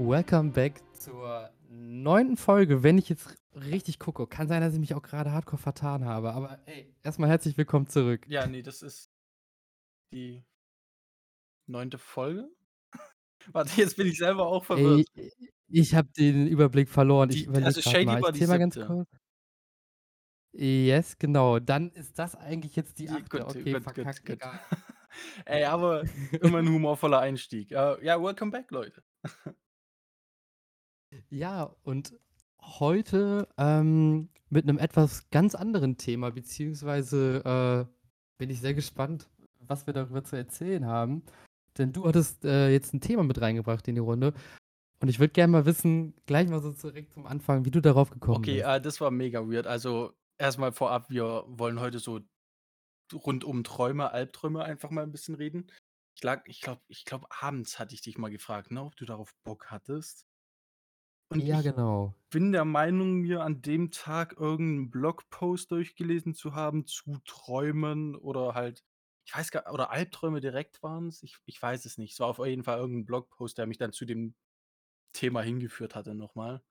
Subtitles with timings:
[0.00, 4.28] Welcome back zur neunten Folge, wenn ich jetzt richtig gucke.
[4.28, 7.88] Kann sein, dass ich mich auch gerade hardcore vertan habe, aber ey, erstmal herzlich willkommen
[7.88, 8.24] zurück.
[8.28, 9.10] Ja, nee, das ist
[10.14, 10.44] die
[11.66, 12.48] neunte Folge?
[13.52, 15.04] Warte, jetzt bin ich selber auch verwirrt.
[15.16, 15.32] Ey,
[15.66, 17.30] ich habe den Überblick verloren.
[17.30, 18.22] Ich Die überlege also Shady mal.
[18.22, 19.08] war Ich die mal ganz kurz.
[20.52, 21.58] Yes, genau.
[21.58, 23.28] Dann ist das eigentlich jetzt die Die achte.
[23.28, 24.38] gut, Okay, gut, verkackt, gut.
[25.44, 26.04] Ey, aber
[26.40, 27.72] immer 'n humorvoller Einstieg.
[27.72, 29.02] Äh, ja, welcome back, Leute.
[31.30, 32.14] Ja, und
[32.62, 37.92] heute, ähm, mit 'nem etwas ganz anderen Thema, beziehungsweise, äh,
[38.38, 39.28] bin ich sehr gespannt,
[39.60, 41.22] was wir darüber zu erzählen haben.
[41.76, 44.32] Denn du hattest, äh, jetzt 'n Thema mit reingebracht in die Runde.
[45.00, 48.10] Und ich würde gern mal wissen, gleich mal so direkt zum Anfang, wie du darauf
[48.10, 48.66] gekommen Okay, bist.
[48.76, 49.66] äh, das war mega weird.
[49.66, 52.20] Also, erst mal vorab, wir wollen heute so
[53.14, 55.68] rund um Träume, Albträume einfach mal 'n bisschen reden.
[56.16, 59.06] Ich lag ich glaube ich glaube, abends hatte ich dich mal gefragt, ne, ob du
[59.06, 60.27] darauf Bock hattest.
[61.32, 62.14] Und Ja, ich genau.
[62.30, 68.16] bin der Meinung, mir an dem Tag irgend 'n Blogpost durchgelesen zu haben zu Träumen
[68.16, 68.84] oder halt
[69.26, 71.22] ich weiß gar oder Albträume direkt waren's.
[71.22, 72.12] Ich ich weiß es nicht.
[72.14, 74.34] Es war auf jeden Fall irgend 'n Blogpost, der mich dann zu dem
[75.14, 76.62] Thema hingeführt hatte noch mal.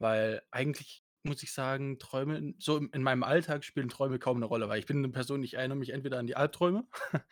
[0.00, 4.40] Weil eigentlich muss ich sagen, Träume in so in in meinem Alltag spielen Träume kaum
[4.40, 6.88] 'ne Rolle, weil ich bin 'ne Person, ich erinnere mich entweder an die Albträume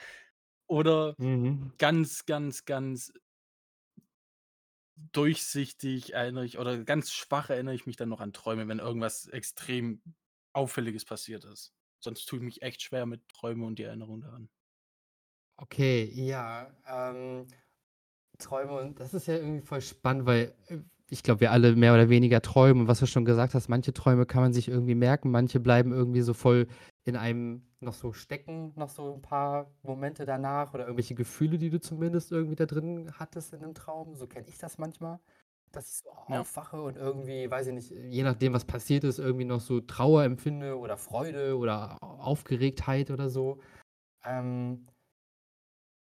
[0.68, 1.76] oder Mhm.
[1.78, 3.12] ganz, ganz, ganz
[4.96, 9.26] durchsichtig erinnere ich oder ganz schwach erinnere ich mich dann noch an Träume, wenn irgendwas
[9.28, 10.02] extrem
[10.52, 11.74] Auffälliges passiert ist.
[12.00, 14.50] Sonst tue ich mich echt schwer mit Träume und die Erinnerung daran.
[15.58, 17.46] Okay, ja, ähm,
[18.38, 20.78] Träume und das ist ja irgendwie voll spannend, weil, äh,
[21.10, 22.82] ich glaube, wir alle mehr oder weniger träumen.
[22.82, 25.92] Und was du schon gesagt hast, manche Träume kann man sich irgendwie merken, manche bleiben
[25.92, 26.66] irgendwie so voll
[27.04, 31.70] in einem noch so stecken, noch so 'n paar Momente danach oder irgendwelche Gefühle, die
[31.70, 34.14] du zumindest irgendwie da drin hattest in 'nem Traum.
[34.16, 35.20] So kenne ich das manchmal,
[35.72, 36.46] dass ich so Ja.
[36.46, 40.24] aufwache und irgendwie, weiß ich nicht, je nachdem, was passiert ist, irgendwie noch so Trauer
[40.24, 43.60] empfinde oder Freude oder Aufgeregtheit oder so.
[44.24, 44.88] Ähm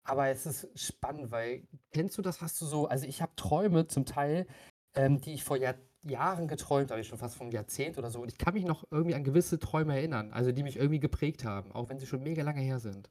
[0.07, 2.41] aber es ist spannend, weil kennst du das?
[2.43, 4.47] Hast du so also, ich habe Träume zum Teil,
[4.95, 8.11] ähm, die ich vor Jahr Jahren geträumt habe, ich schon fast vor 'n Jahrzehnt oder
[8.11, 8.21] so.
[8.21, 11.45] Und ich kann mich noch irgendwie an gewisse Träume erinnern, also, die mich irgendwie geprägt
[11.45, 13.11] haben, auch wenn sie schon mega lange her sind.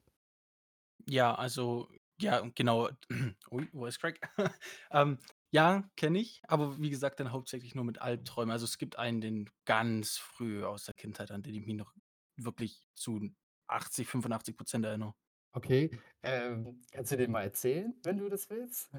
[1.07, 1.89] Ja, also
[2.19, 2.89] ja, genau.
[3.51, 4.19] Ui, Voice Crack.
[4.91, 5.17] Ähm,
[5.51, 8.51] ja, kenne ich, aber wie gesagt, dann hauptsächlich nur mit Albträumen.
[8.51, 11.93] Also, es gibt einen, den ganz früh aus der Kindheit, an den ich mich noch
[12.37, 13.29] wirklich zu
[13.67, 15.13] 80, 85 % erinnere.
[15.55, 15.91] Okay,
[16.23, 18.89] ähm, kannst du den mal erzählen, wenn du das willst?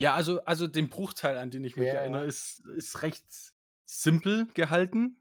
[0.00, 3.24] Ja, also also, den Bruchteil, an den ich mich Ja, erinnere, ist ist recht
[3.84, 5.20] simpel gehalten,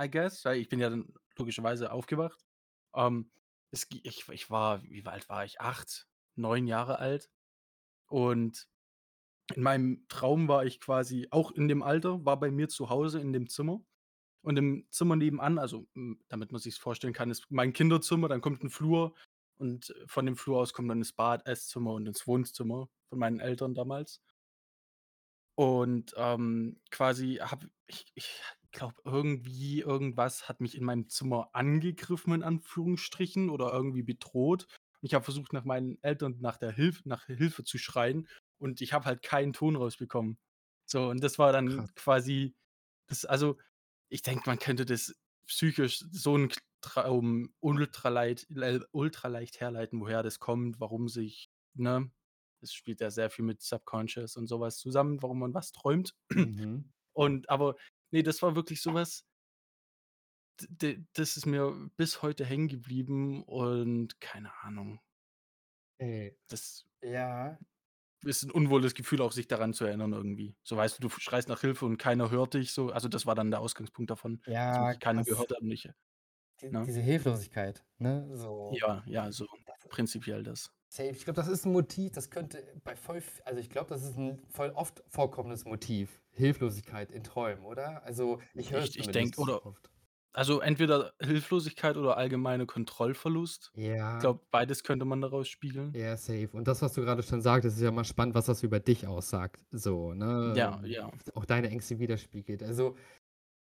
[0.00, 2.44] I guess, weil ich bin ja dann logischerweise aufgewacht.
[2.94, 3.32] Ähm,
[3.72, 5.60] es ich ich war wie alt war ich?
[5.60, 7.30] 8, 9 Jahre alt.
[8.08, 8.68] Und
[9.54, 13.20] in meinem Traum war ich quasi auch in dem Alter, war bei mir zu Hause
[13.20, 13.82] in dem Zimmer.
[14.42, 18.40] Und im Zimmer nebenan also, hm, damit man sich's vorstellen kann, ist mein Kinderzimmer, dann
[18.42, 19.14] kommt 'n Flur
[19.58, 23.40] und von dem Flur aus kommt dann das Bad, Esszimmer und das Wohnzimmer von meinen
[23.40, 24.18] Eltern damals.
[25.58, 32.34] Und, ähm, quasi habe ich ich glaube, irgendwie irgendwas hat mich in meinem Zimmer angegriffen
[32.34, 34.66] in Anführungsstrichen oder irgendwie bedroht.
[35.00, 38.28] Ich habe versucht, nach meinen Eltern nach der Hilf nach Hilfe zu schreien
[38.58, 40.38] und ich habe halt keinen Ton rausbekommen.
[40.84, 41.90] So, und das war dann Krass.
[41.94, 42.54] quasi
[43.06, 43.58] das also,
[44.10, 45.14] ich denke, man könnte das
[45.46, 52.10] psychisch so 'n k Traum ultraleit lel ultraleicht herleiten, woher das kommt, warum sich ne?
[52.62, 56.14] Es spielt ja sehr viel mit Subconscious und so was zusammen, warum man was träumt.
[56.34, 56.90] Mhm.
[57.14, 57.76] Und aber
[58.12, 59.22] ne, das war wirklich so was
[60.60, 65.00] d d das ist mir bis heute hängen geblieben und keine Ahnung.
[66.00, 66.36] Okay.
[66.50, 67.58] Das Ja.
[68.24, 70.56] ist 'n unwohles Gefühl, auch sich daran zu erinnern irgendwie.
[70.64, 72.90] So, weißt du, du schreist nach Hilfe und keiner hört dich so.
[72.90, 75.88] Also, das war dann der Ausgangspunkt davon, dass Ja, mich keiner gehört hat und ich
[76.60, 76.86] Die ne?
[76.86, 78.82] diese Hilflosigkeit, ne, so.
[78.82, 80.72] Ja, ja, so Das prinzipiell das.
[80.96, 81.10] Safe.
[81.10, 84.16] Ich glaube, das ist 'n Motiv, das könnte bei voll also, ich glaube, das ist
[84.16, 88.02] 'n voll oft vorkommendes Motiv, Hilflosigkeit in Träumen, oder?
[88.04, 89.90] Also, ich höre es Ich ich denke oder oft.
[90.32, 93.72] also, entweder Hilflosigkeit oder allgemeine Kontrollverlust.
[94.12, 94.20] Ich Ja.
[94.20, 95.94] glaube, beides könnte man daraus spiegeln.
[95.94, 96.48] Ja, safe.
[96.52, 99.06] Und das, was du grade schon sagtest, ist ja mal spannend, was das über dich
[99.06, 100.54] aussagt, so, ne?
[100.54, 101.16] Ja, ja.
[101.34, 102.62] Auch deine Ängste widerspiegelt.
[102.62, 102.96] Also,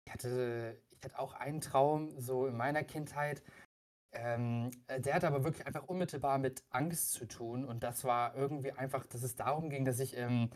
[0.07, 3.43] ich hatte ich hatte auch einen Traum so in meiner Kindheit,
[4.15, 7.65] ähm, äh, der hatte aber wirklich einfach unmittelbar mit Angst zu tun.
[7.65, 10.49] Und das war irgendwie einfach, dass es darum ging, dass ich, ähm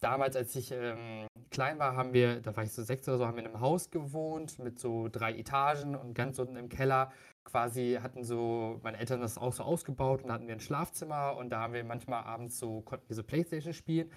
[0.00, 3.26] damals, als ich, ähm, klein war, haben wir da war ich so 6 oder so,
[3.26, 7.12] haben wir in 'nem Haus gewohnt mit so 3 Etagen und ganz unten im Keller
[7.44, 11.50] quasi hatten so meine Eltern das auch so ausgebaut und hatten wir 'n Schlafzimmer und
[11.50, 14.12] da haben wir manchmal abends so konnten wir so Playstation spielen.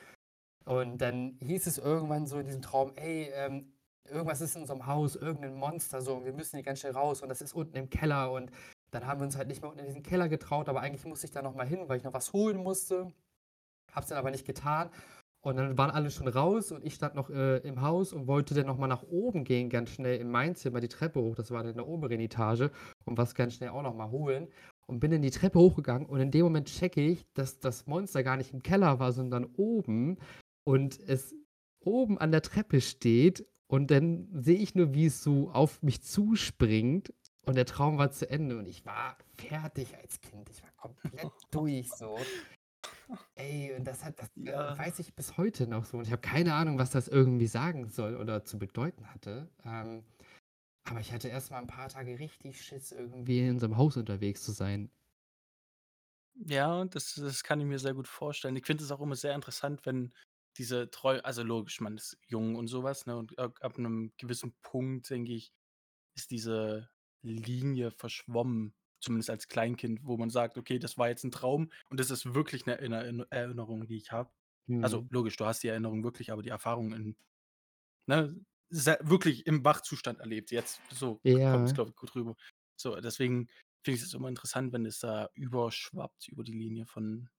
[0.66, 3.74] Und dann hieß es irgendwann so in diesem Traum: „Ey, ähm,
[4.12, 7.22] irgendwas ist in unserem Haus, irgendein Monster so und wir müssen hier ganz schnell raus
[7.22, 8.52] und das ist unten im Keller.“ Und
[8.92, 11.26] dann haben wir uns halt nicht mehr unten in diesen Keller getraut, aber eigentlich musste
[11.26, 13.12] ich da noch mal hin, weil ich noch was holen musste.
[13.92, 14.90] Habe es dann aber nicht getan.
[15.44, 18.54] Und dann waren alle schon raus und ich stand noch äh, im Haus und wollte
[18.54, 21.36] dann noch mal nach oben gehen, ganz schnell in mein Zimmer, die Treppe hoch.
[21.36, 22.70] Das war dann in der oberen Etage
[23.06, 24.48] und was ganz schnell auch noch mal holen.
[24.86, 28.24] Und bin dann die Treppe hochgegangen und in dem Moment checke ich, dass das Monster
[28.24, 30.20] gar nicht im Keller war, sondern oben
[30.64, 31.34] und es
[31.84, 36.04] oben an der Treppe steht und dann sehe ich nur, wie es so auf mich
[36.04, 37.14] zuspringt
[37.46, 40.50] und der Traum war zu Ende und ich war fertig als Kind.
[40.50, 42.28] Ich war komplett durch so.
[43.36, 44.76] Ey, und das hat das, äh, Ja.
[44.78, 47.88] weiß ich bis heute noch so und ich habe keine Ahnung, was das irgendwie sagen
[47.90, 49.50] soll oder zu bedeuten hatte.
[49.64, 50.04] Ähm,
[50.86, 54.44] aber ich hatte erst mal 'n paar Tage richtig Schiss, irgendwie in unserem Haus unterwegs
[54.44, 54.92] zu sein.
[56.36, 58.56] Ja, das das kann ich mir sehr gut vorstellen.
[58.56, 60.14] Ich finde es auch immer sehr interessant, wenn
[60.58, 64.14] diese Träu also logisch, man ist jung und so was, ne, und ab ab 'nem
[64.18, 65.54] gewissen Punkt, denke ich,
[66.16, 66.90] ist diese
[67.24, 72.00] Linie verschwommen, zumindest als Kleinkind, wo man sagt: „Okay, das war jetzt 'n Traum und
[72.00, 74.32] das ist wirklich 'ne Erinner Erinner Erinnerung, die ich habe.“
[74.82, 75.12] Also Mhm.
[75.12, 77.18] logisch, du hast die Erinnerung wirklich, aber die Erfahrung in
[78.08, 78.36] ne,
[78.72, 80.52] wirklich im Wachzustand erlebt.
[80.52, 81.76] Jetzt so k kommt es, Ja.
[81.76, 82.36] glaube ich, gut rüber.
[82.78, 83.50] So, deswegen
[83.86, 87.30] finde ich es immer interessant, wenn es da überschwappt über die Linie von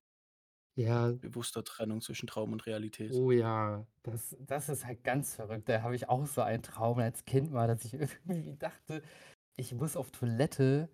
[0.76, 1.12] Ja.
[1.20, 3.14] bewusster Trennung zwischen Traum und Realität.
[3.14, 5.68] Oh ja, das das ist halt ganz verrückt.
[5.68, 7.94] Da habe ich auch so einen Traum als Kind mal, dass ich
[8.26, 9.02] irgendwie dachte,
[9.56, 10.90] ich muss auf Toilette,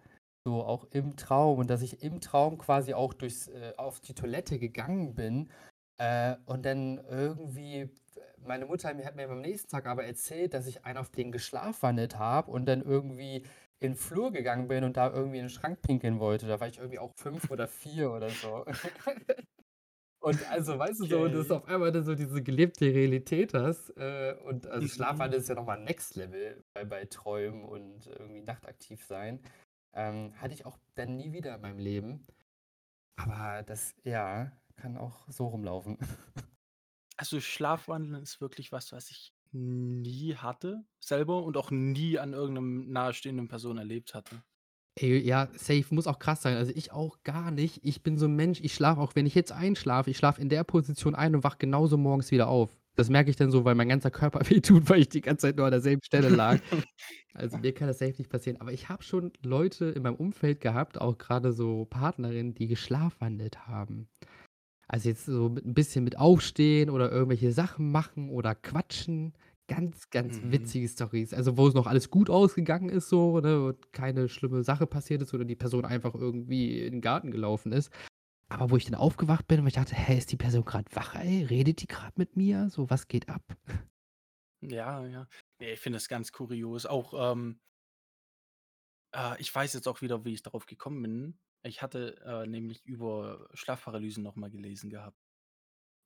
[0.47, 4.15] so auch im Traum und dass ich im Traum quasi auch durchs äh, auf die
[4.15, 5.51] Toilette gegangen bin,
[5.99, 7.91] äh, und dann irgendwie
[8.39, 12.19] meine Mutter hat mir am nächsten Tag aber erzählt, dass ich einen auf den geschlafwandelt
[12.19, 13.45] habe und dann irgendwie
[13.81, 16.47] in 'n Flur gegangen bin und da irgendwie in 'n Schrank pinkeln wollte.
[16.49, 18.65] Da war ich irgendwie auch 5 oder 4 oder so.
[20.20, 21.56] Und also, weißt du so, dass du Okay.
[21.56, 24.88] auf einmal dann so diese gelebte Realität hast, äh, und also Mhm.
[24.88, 29.43] Schlafwandeln ist ja noch mal Next Level bei bei Träumen und irgendwie nachtaktiv sein.
[29.93, 32.26] Ähm, hatte ich auch dann nie wieder in meinem Leben.
[33.17, 35.99] Aber das ja, kann auch so rumlaufen.
[37.17, 42.55] Also, Schlafwandeln ist wirklich was, was ich nie hatte selber und auch nie an irgend
[42.55, 44.43] 'nem nahestehenden Person erlebt hatte.
[45.00, 46.56] Ey, ja, safe, muss auch krass sein.
[46.56, 47.81] Also, ich auch gar nicht.
[47.85, 50.49] Ich bin so 'n Mensch, ich schlafe auch wenn ich jetzt einschlafe, ich schlafe in
[50.49, 52.77] der Position ein und wache genauso morgens wieder auf.
[52.97, 55.56] Das merke ich dann so, weil mein ganzer Körper wehtut, weil ich die ganze Zeit
[55.56, 56.59] nur an derselben Stelle lag.
[57.35, 58.61] Also, mir kann das safe nicht passieren.
[58.61, 63.69] Aber ich habe schon Leute in meinem Umfeld gehabt, auch grade so Partnerinnen, die geschlafwandelt
[63.69, 64.09] haben.
[64.89, 69.35] Also, jetzt so mit 'n bisschen mit Aufstehen oder irgendwelche Sachen machen oder quatschen.
[69.69, 70.43] Ganz, ganz Mhm.
[70.43, 71.35] witzige Storys.
[71.35, 75.20] Also, wo es noch alles gut ausgegangen ist so, ne, und keine schlimme Sache passiert
[75.20, 77.91] ist oder die Person einfach irgendwie in 'n Garten gelaufen ist.
[78.49, 81.15] Aber wo ich dann aufgewacht bin und ich dachte: „Hä, ist die Person grad wach,
[81.17, 81.44] ey?
[81.44, 82.70] Redet die grad mit mir?
[82.70, 83.43] So, was geht ab?“
[84.62, 85.29] Ja, ja.
[85.61, 86.85] Ne, ich finde das ganz kurios.
[86.87, 87.61] Auch, ähm
[89.14, 91.41] äh, ich weiß jetzt auch wieder, wie ich darauf gekommen bin.
[91.62, 95.19] Ich hatte, äh, nämlich über Schlafparalysen noch mal gelesen gehabt.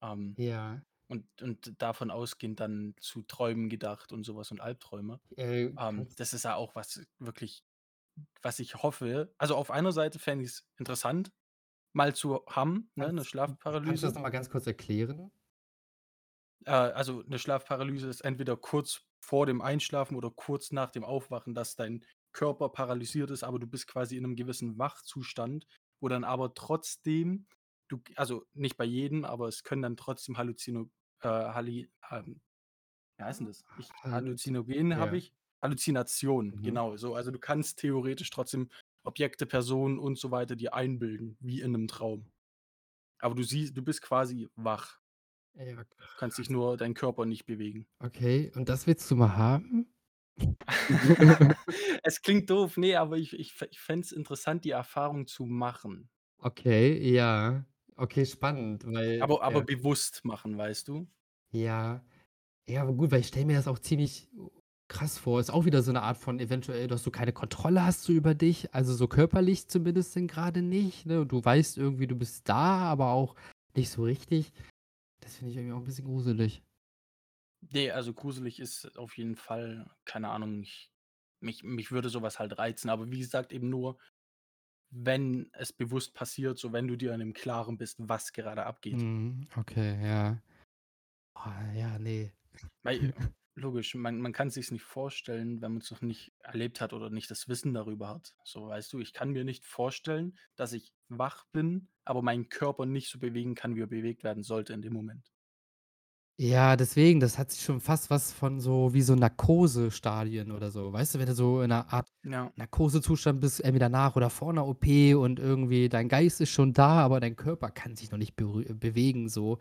[0.02, 0.82] Ähm, Ja.
[1.08, 5.20] Und und davon ausgehend dann zu Träumen gedacht und so was und Albträume.
[5.36, 7.64] Äh, Ähm, das ist ja auch was wirklich
[8.42, 11.32] was ich hoffe also, auf einer Seite fände ich's interessant,
[11.94, 13.24] mal zu haben, ne, 'ne
[13.58, 14.14] Kannst kannst du das Schlafparalyse.
[14.14, 15.30] noch mal ganz kurz erklären?
[16.66, 21.54] Äh, also 'ne Schlafparalyse ist entweder kurz vor dem Einschlafen oder kurz nach dem Aufwachen,
[21.54, 25.66] dass dein Körper paralysiert ist, aber du bist quasi in 'nem gewissen Wachzustand,
[26.00, 27.46] wo dann aber trotzdem
[27.92, 30.90] du also, nicht bei jedem, aber es können dann trotzdem Halluzino
[31.22, 32.40] äh, Halli ähm,
[33.18, 33.64] wie heißt 'n das?
[33.74, 35.18] Ich Halluzin Halluzinogen habe ja.
[35.18, 36.62] ich Halluzinationen, Mhm.
[36.62, 37.14] genau so.
[37.16, 38.70] Also, du kannst theoretisch trotzdem
[39.04, 42.32] Objekte, Personen und so weiter dir einbilden wie in 'nem Traum.
[43.20, 45.00] Aber du siehst du bist quasi wach.
[45.54, 45.84] Ja,
[46.16, 47.86] Kannst dich nur deinen Körper nicht bewegen.
[48.00, 49.94] Okay, und das willst du mal haben?
[52.02, 56.10] Es klingt doof, ne, aber ich ich ich fände es interessant, die Erfahrung zu machen.
[56.44, 57.64] Okay, ja.
[57.98, 59.64] Okay, spannend, weil Aber aber ja.
[59.64, 61.06] bewusst machen, weißt du?
[61.54, 62.02] Ja.
[62.68, 64.30] Ja, aber gut, weil ich stelle mir das auch ziemlich
[64.88, 65.40] krass vor.
[65.40, 68.34] Ist auch wieder so 'ne Art von eventuell, dass du keine Kontrolle hast so über
[68.34, 71.22] dich, also, so körperlich zumindest grade nicht, ne?
[71.22, 72.56] Und du weißt irgendwie, du bist da,
[72.90, 73.36] aber auch
[73.76, 74.52] nicht so richtig.
[75.20, 76.62] Das finde ich irgendwie auch 'n bisschen gruselig.
[77.70, 80.90] Ne, also, gruselig ist auf jeden Fall keine Ahnung, ich
[81.40, 83.98] mich mich würde so was halt reizen, aber wie gesagt, eben nur,
[84.92, 88.94] wenn es bewusst passiert, so wenn du dir in dem Klaren bist, was gerade abgeht.
[88.94, 90.38] Mhm, okay, ja.
[91.34, 92.30] Oh, ja, ne.
[92.82, 93.12] Weil
[93.54, 97.30] logisch, man man kann sich's nicht vorstellen, wenn man's noch nicht erlebt hat oder nicht
[97.30, 98.34] das Wissen darüber hat.
[98.44, 102.84] So, weißt du, ich kann mir nicht vorstellen, dass ich wach bin, aber meinen Körper
[102.84, 105.32] nicht so bewegen kann, wie er bewegt werden sollte in dem Moment.
[106.44, 110.92] Ja, deswegen, das hat sich schon fast was von so wie so Narkosestadien oder so.
[110.92, 112.52] Weißt du, wenn du so in 'ner Art Ja.
[112.56, 116.98] Narkosezustand bist, entweder nach oder vor 'ner OP und irgendwie dein Geist ist schon da,
[117.04, 119.58] aber dein Körper kann sich noch nicht berü bewegen so.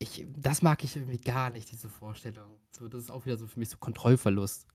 [0.00, 2.60] Ich das mag ich irgendwie gar nicht, diese Vorstellung.
[2.76, 4.66] So, das ist auch wieder so für mich so Kontrollverlust.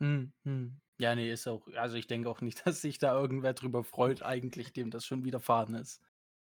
[0.00, 0.80] Mhm, mhm.
[0.98, 4.22] Ja, ne, ist auch also, ich denke auch nicht, dass sich da irgendwer drüber freut
[4.22, 6.00] eigentlich, dem das schon widerfahren ist.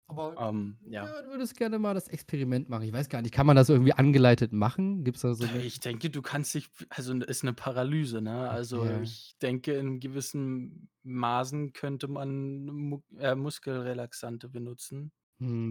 [0.09, 1.13] Aber Ähm, ja.
[1.13, 2.83] ja, du würdest gerne mal das Experiment machen.
[2.83, 5.03] Ich weiß gar nicht, kann man das irgendwie angeleitet machen?
[5.03, 8.47] Gibt's da so Ich denke, du kannst dich also, ist 'ne Paralyse, ne?
[8.49, 9.01] Also, Okay.
[9.01, 15.11] ich denke, in gewissen Maßen könnte man Mu äh, Muskelrelaxante benutzen,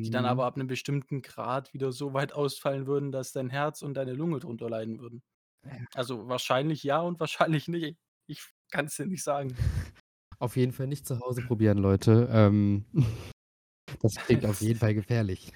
[0.04, 0.46] die dann aber Mhm.
[0.46, 4.40] ab 'nem bestimmten Grad wieder so weit ausfallen würden, dass dein Herz und deine Lunge
[4.40, 5.22] drunter leiden würden.
[5.64, 5.84] Ja.
[5.94, 7.98] Also, wahrscheinlich ja und wahrscheinlich nicht.
[8.28, 9.58] Ich kann's dir nicht sagen.
[10.38, 12.28] Auf jeden Fall nicht zu Hause probieren, Leute.
[12.32, 12.86] Ähm,
[14.00, 15.52] das klingt auf jeden Fall gefährlich.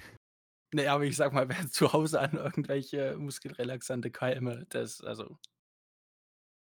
[0.73, 5.37] Ne, aber ich sage mal, wer zu Hause an irgendwelche Muskelrelaxante käme, das also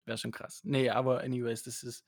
[0.05, 0.61] wäre schon krass.
[0.63, 2.05] Ne, aber anyways, das ist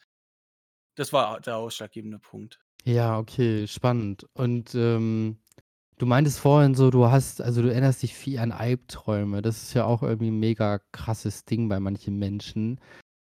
[0.95, 2.59] das war der ausschlaggebende Punkt.
[2.85, 4.25] Ja, okay, spannend.
[4.33, 5.37] Und, ähm,
[5.97, 9.41] du meintest vorhin so, du hast also, du erinnerst dich viel an Albträume.
[9.41, 12.79] Das ist ja auch irgendwie 'n mega krasses Ding bei manchen Menschen,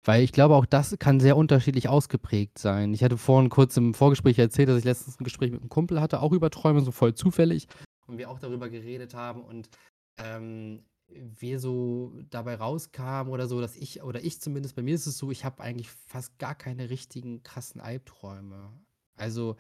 [0.08, 2.94] weil ich glaube, auch das kann sehr unterschiedlich ausgeprägt sein.
[2.94, 6.02] Ich hatte vorhin kurz im Vorgespräch erzählt, dass ich letztens 'n Gespräch mit 'nem Kumpel
[6.02, 7.68] hatte, auch über Träume, so voll zufällig
[8.08, 9.70] und wir auch darüber geredet haben und,
[10.18, 15.08] ähm, wir so dabei rauskamen oder so, dass ich oder ich zumindest bei mir ist
[15.08, 18.72] es so, ich habe eigentlich fast gar keine richtigen krassen Albträume.
[19.18, 19.56] Also,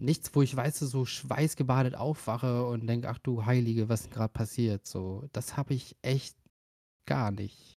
[0.00, 4.32] nichts, wo ich, weißt du, so schweißgebadet aufwache und denke: „Ach du Heilige, was grad
[4.34, 6.36] passiert?“ So, das habe ich echt
[7.06, 7.77] gar nicht.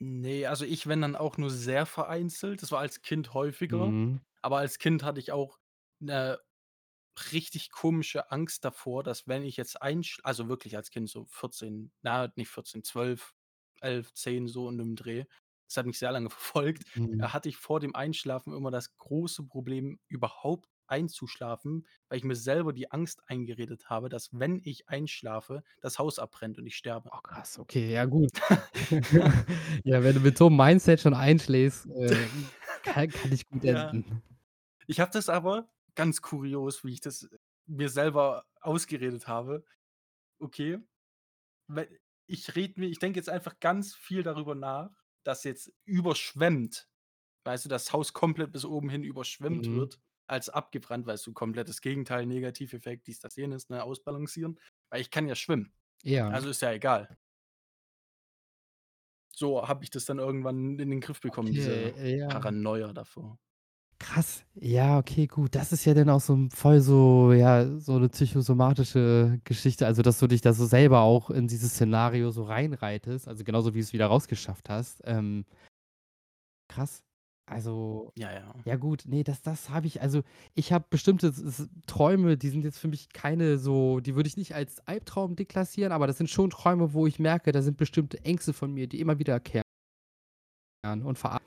[0.00, 2.60] Ne, also, ich, wenn dann auch nur sehr vereinzelt.
[2.62, 4.18] Das war als Kind häufiger, Mhm.
[4.42, 5.58] aber als Kind hatte ich auch
[6.00, 6.38] 'ne
[7.32, 11.92] richtig komische Angst davor, dass wenn ich jetzt einsch also, wirklich als Kind so 14,
[12.02, 13.34] na, nicht 14, 12,
[13.80, 15.24] 11, 10, so in dem Dreh.
[15.68, 16.84] Das hat mich sehr lange verfolgt.
[16.94, 17.26] Mhm.
[17.26, 22.36] Da hatte ich vor dem Einschlafen immer das große Problem, überhaupt einzuschlafen, weil ich mir
[22.36, 27.10] selber die Angst eingeredet habe, dass, wenn ich einschlafe, das Haus abbrennt und ich sterbe.
[27.12, 28.30] Oh krass, okay, ja gut.
[29.84, 32.28] Ja, wenn du mit so 'nem Mindset schon einschläfst, äh,
[32.82, 34.00] kann kann nicht gut Ja.
[34.04, 34.22] enden.
[34.88, 37.28] Ich habe das aber ganz kurios, wie ich das
[37.66, 39.64] mir selber ausgeredet habe.
[40.40, 40.80] Okay,
[42.26, 44.90] ich rede mir ich denke jetzt einfach ganz viel darüber nach,
[45.24, 46.88] dass jetzt überschwemmt
[47.44, 49.72] weißt du, das Haus komplett bis oben hin überschwemmt Mhm.
[49.72, 54.58] wird als abgebrannt, weißt du, komplettes Gegenteil, Negativeffekt, dies, das, jenes, ne, ausbalancieren,
[54.90, 55.72] weil ich kann ja schwimmen.
[56.04, 56.36] Ja.
[56.36, 57.16] Also, ist ja egal.
[59.34, 62.28] So habe ich das dann irgendwann in den Griff bekommen, Okay, diese äh, ja.
[62.28, 63.38] Paranoia davor.
[64.00, 64.44] Krass.
[64.54, 65.54] Ja, okay, gut.
[65.54, 70.18] Das ist ja dann auch so voll so ja, so 'ne psychosomatische Geschichte, also, dass
[70.18, 73.92] du dich da so selber auch in dieses Szenario so reinreitest, also, genauso wie du's
[73.94, 75.00] wieder rausgeschafft hast.
[75.04, 75.46] Ähm
[76.70, 77.02] krass.
[77.48, 78.54] Also, Ja, ja.
[78.64, 80.22] ja gut, ne, das das habe ich also,
[80.54, 84.28] ich habe bestimmte S S Träume, die sind jetzt für mich keine so die würde
[84.28, 87.76] ich nicht als Albtraum deklassieren, aber das sind schon Träume, wo ich merke, da sind
[87.76, 89.62] bestimmte Ängste von mir, die immer wiederkehren
[91.04, 91.38] und ver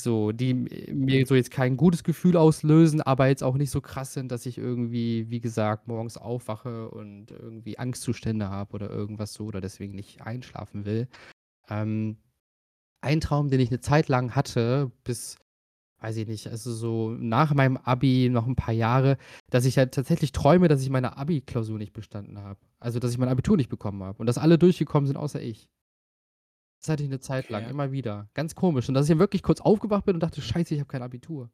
[0.00, 3.80] so, die m mir so jetzt kein gutes Gefühl auslösen, aber jetzt auch nicht so
[3.80, 9.32] krass sind, dass ich irgendwie, wie gesagt, morgens aufwache und irgendwie Angstzustände habe oder irgendwas
[9.34, 11.08] so oder deswegen nicht einschlafen will.
[11.70, 12.18] Ähm,
[13.02, 15.36] ein Traum, den ich 'ne Zeit lang hatte, bis
[16.00, 19.16] weiß ich nicht, also, so nach meinem Abi noch 'n paar Jahre,
[19.50, 22.60] dass ich halt tatsächlich träume, dass ich meine Abi-Klausur nicht bestanden habe.
[22.80, 25.66] Also, dass ich mein Abitur nicht bekommen habe und dass alle durchgekommen sind außer ich.
[26.82, 27.68] Das hatte ich 'ne Zeit lang, Okay.
[27.68, 28.28] immer wieder.
[28.34, 28.88] Ganz komisch.
[28.88, 31.50] Und dass ich dann wirklich kurz aufgewacht bin und dachte: „Scheiße, ich habe kein Abitur.“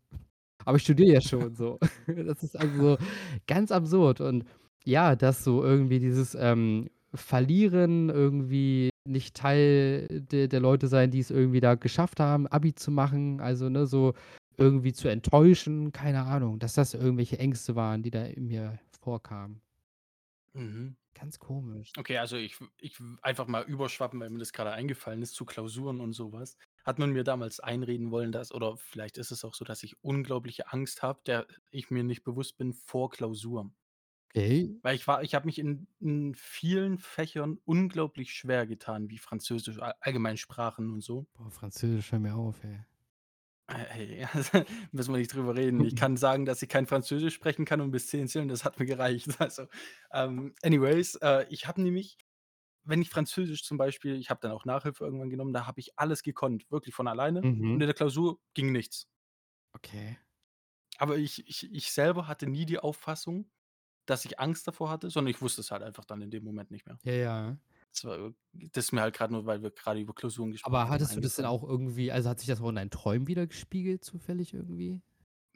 [0.65, 1.79] Aber ich studiere ja schon so.
[2.09, 2.99] Das ist also
[3.47, 4.45] ganz absurd und
[4.85, 11.31] ja, dass so irgendwie dieses, ähm, Verlieren, irgendwie nicht Teil de der Leute sein, die's
[11.31, 14.15] irgendwie da geschafft haben, Abi zu machen, also, ne, so
[14.57, 19.61] irgendwie zu enttäuschen, keine Ahnung, dass das irgendwelche Ängste waren, die da in mir vorkamen.
[20.55, 20.97] Mhm.
[21.15, 21.97] Ganz komisch.
[21.97, 26.01] Okay, also, ich ich einfach mal überschwappen, weil mir das grade eingefallen ist zu Klausuren
[26.01, 26.57] und so was.
[26.85, 30.03] Hat man mir damals einreden wollen, dass oder vielleicht ist es auch so, dass ich
[30.03, 33.75] unglaubliche Angst habe, der ich mir nicht bewusst bin vor Klausuren.
[34.37, 34.75] Okay.
[34.83, 39.81] Weil ich war ich habe mich in in vielen Fächern unglaublich schwer getan, wie Französisch,
[39.81, 41.27] a allgemein Sprachen und so.
[41.33, 42.81] Boah, Französisch, hör mir auf, ey.
[43.67, 44.27] Ey,
[44.93, 45.85] müssen wir nicht drüber reden.
[45.85, 48.79] Ich kann sagen, dass ich kein Französisch sprechen kann und bis 10 zählen, das hat
[48.79, 49.29] mir gereicht.
[49.41, 49.67] Also,
[50.13, 52.19] ähm, anyways, äh, ich habe nämlich
[52.85, 55.99] wenn ich Französisch zum Beispiel ich habe dann auch Nachhilfe irgendwann genommen, da habe ich
[55.99, 57.81] alles gekonnt, wirklich von alleine und Mhm.
[57.83, 59.09] in der Klausur ging nichts.
[59.77, 60.19] Okay.
[60.99, 63.51] Aber ich ich ich selber hatte nie die Auffassung,
[64.07, 66.71] dass ich Angst davor hatte, sondern ich wusste es halt einfach dann in dem Moment
[66.71, 67.01] nicht mehr.
[67.05, 67.59] Ja, ja.
[67.93, 70.89] Das war das ist mir halt grad nur, weil wir grade über Klausuren gesprochen Aber
[70.89, 73.27] haben, hattest du das denn auch irgendwie also, hat sich das auch in deinen Träumen
[73.29, 75.01] widergespiegelt zufällig irgendwie?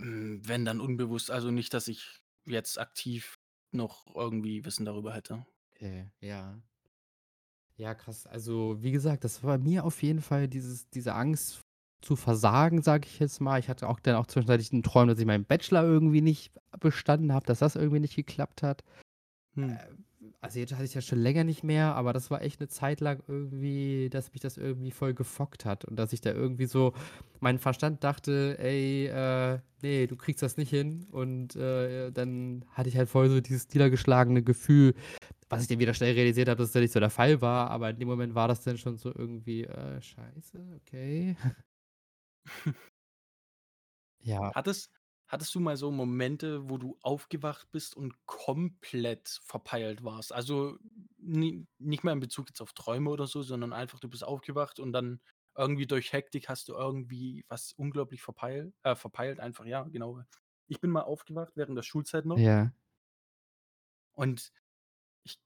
[0.00, 1.30] Hm, wenn, dann unbewusst.
[1.30, 3.38] Also, nicht, dass ich jetzt aktiv
[3.72, 5.46] noch irgendwie Wissen darüber hätte.
[5.74, 6.60] Okay, ja.
[7.76, 8.26] Ja, krass.
[8.26, 11.60] Also, wie gesagt, das war mir auf jeden Fall dieses diese Angst
[12.02, 13.58] zu versagen, sage ich jetzt mal.
[13.58, 17.32] Ich hatte auch dann auch zwischenzeitlich 'n Traum, dass ich meinen Bachelor irgendwie nicht bestanden
[17.32, 18.84] habe, dass das irgendwie nicht geklappt hat.
[19.56, 19.80] Hm.
[19.90, 20.04] Ähm,
[20.40, 23.00] also, jetzt hatte ich's ja schon länger nicht mehr, aber das war echt 'ne Zeit
[23.00, 26.92] lang irgendwie, dass mich das irgendwie voll gefockt hat und dass ich da irgendwie so
[27.40, 32.88] mein Verstand dachte: „Ey, äh, ne, du kriegst das nicht hin.“ Und, äh, dann hatte
[32.88, 34.94] ich halt voll so dieses niedergeschlagene Gefühl,
[35.50, 37.90] was ich dann wieder schnell realisiert habe, dass das nicht so der Fall war, aber
[37.90, 41.36] in dem Moment war das dann schon so irgendwie, äh: „Scheiße, okay.“
[44.20, 44.52] Ja.
[44.52, 44.90] Hattest
[45.30, 50.32] hattest du mal so Momente, wo du aufgewacht bist und komplett verpeilt warst?
[50.32, 50.78] Also,
[51.18, 54.80] ni nicht mal in Bezug jetzt auf Träume oder so, sondern einfach, du bist aufgewacht
[54.80, 55.20] und dann
[55.56, 60.22] irgendwie durch Hektik hast du irgendwie was unglaublich verpeil äh, verpeilt einfach, ja, genau.
[60.66, 62.72] Ich bin mal aufgewacht während der Schulzeit noch Ja.
[64.14, 64.52] und
[65.24, 65.40] ich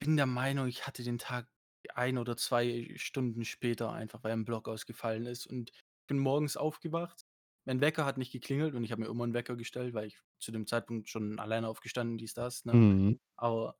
[0.00, 1.48] bin der Meinung, ich hatte den Tag
[1.94, 5.72] 1 oder 2 Stunden später einfach, weil 'n Block ausgefallen ist und
[6.12, 7.26] bin morgens aufgewacht.
[7.64, 10.18] Mein Wecker hat nicht geklingelt und ich habe mir immer 'n Wecker gestellt, weil ich
[10.40, 12.80] zu dem Zeitpunkt schon alleine aufgestanden, dies, das, ne?
[12.80, 13.18] Mhm.
[13.36, 13.76] Aber,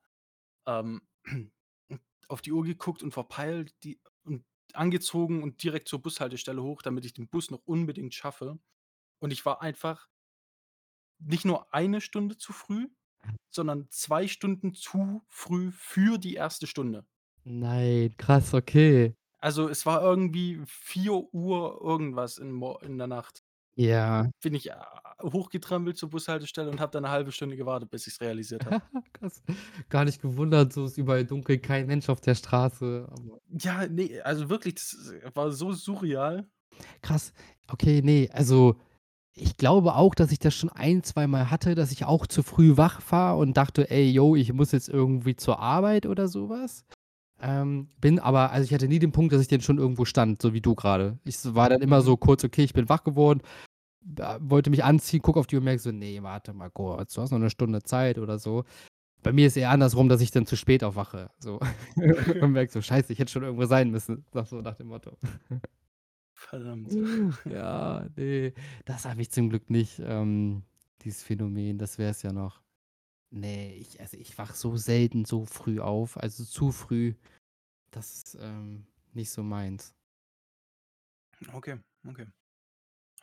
[0.66, 1.02] ähm,
[2.28, 7.04] auf die Uhr geguckt und verpeilt, die und angezogen und direkt zur Bushaltestelle hoch, damit
[7.06, 8.58] ich den Bus noch unbedingt schaffe.
[9.20, 10.08] Und ich war einfach
[11.20, 12.88] nicht nur 1 Stunde zu früh,
[13.50, 16.66] sondern 2 Stunden zu früh für die 1.
[16.66, 17.06] Stunde.
[17.44, 19.16] Nein, krass, okay.
[19.42, 23.40] Also, es war irgendwie 4:00 irgendwas in in der Nacht.
[23.76, 24.32] Ja.
[24.44, 24.84] Bin ich, a
[25.22, 28.78] hochgetrampelt zur Bushaltestelle und habe da 'ne 1/2 Stunde gewartet, bis ich's realisiert habe.
[29.12, 29.42] Krass.
[29.88, 34.20] Gar nicht gewundert, so ist überall dunkel, kein Mensch auf der Straße, aber Ja, ne,
[34.24, 34.96] also wirklich, das
[35.34, 36.48] war so surreal.
[37.02, 37.32] Krass.
[37.68, 38.76] Okay, ne, also,
[39.34, 42.76] ich glaube auch, dass ich das schon ein zweimal hatte, dass ich auch zu früh
[42.76, 46.84] wach war und dachte: „Ey, jo, ich muss jetzt irgendwie zur Arbeit“ oder so was.
[47.42, 50.40] Ähm, bin aber also, ich hatte nie den Punkt, dass ich dann schon irgendwo stand,
[50.40, 51.18] so wie du grade.
[51.24, 53.40] Ich war dann immer so kurz: „Okay, ich bin wach geworden“,
[54.02, 57.14] b wollte mich anziehen, gucke auf die Uhr und merke so: „Ne, warte mal kurz,
[57.14, 58.64] du hast noch 'ne Stunde Zeit“ oder so.
[59.22, 61.60] Bei mir ist eher andersrum, dass ich dann zu spät aufwache, so
[62.40, 65.18] und merke so: „Scheiße, ich hätte schon irgendwo sein müssen“, nach so nach dem Motto.
[66.34, 66.96] Verdammt.
[67.46, 68.54] Ja, ne,
[68.86, 70.64] das habe ich zum Glück nicht, ähm,
[71.04, 72.62] dieses Phänomen, das wäre es ja noch.
[73.30, 77.14] Ne, ich also, ich wache so selten so früh auf, also, zu früh.
[77.92, 79.94] Das ist, ähm, nicht so meins.
[81.54, 81.78] Okay,
[82.08, 82.26] okay.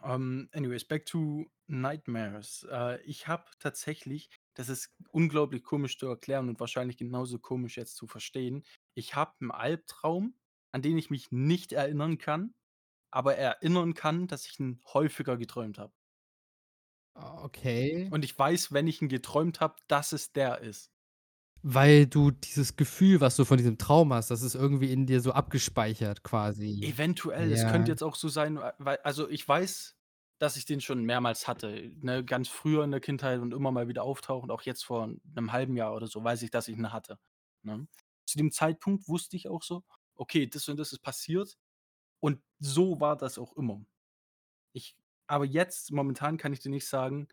[0.04, 2.66] Ähm, anyways, back to nightmares.
[2.70, 7.96] Äh, ich habe tatsächlich das ist unglaublich komisch zu erklären und wahrscheinlich genauso komisch jetzt
[7.98, 8.64] zu verstehen.
[8.96, 10.36] Ich habe 'n Albtraum,
[10.74, 12.54] an den ich mich nicht erinnern kann,
[13.12, 15.94] aber erinnern kann, dass ich ihn häufiger geträumt habe.
[17.16, 18.12] Ah, okay.
[18.12, 20.92] Und ich weiß, wenn ich ihn geträumt habe, dass es der ist.
[21.63, 25.19] Weil du dieses Gefühl, was du von diesem Traum hast, das ist irgendwie in dir
[25.19, 26.80] so abgespeichert quasi.
[26.82, 27.91] Eventuell, es könnte Ja.
[27.91, 29.98] jetzt auch so sein, äh, weil also, ich weiß,
[30.39, 33.89] dass ich den schon mehrmals hatte, ne, ganz früher in der Kindheit und immer mal
[33.89, 36.93] wieder auftauchend, auch jetzt vor 'nem 1/2 Jahr oder so, weiß ich, dass ich ihn
[36.93, 37.19] hatte,
[37.63, 37.88] ne?
[38.26, 39.84] Zu dem Zeitpunkt wusste ich auch so:
[40.15, 41.58] „Okay, das und das ist passiert“,
[42.22, 43.86] und so war das auch immer.
[44.74, 47.28] Ich aber jetzt momentan kann ich dir nicht sagen: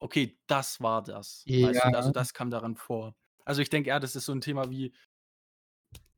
[0.00, 1.94] „Okay, das war das“, weißt du?
[1.94, 2.12] Also, Ja.
[2.12, 3.14] das kam darin vor.
[3.48, 4.92] Also, ich denke eher, das ist so 'n Thema wie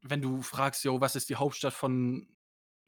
[0.02, 2.36] wenn du fragst: „Jo, was ist die Hauptstadt von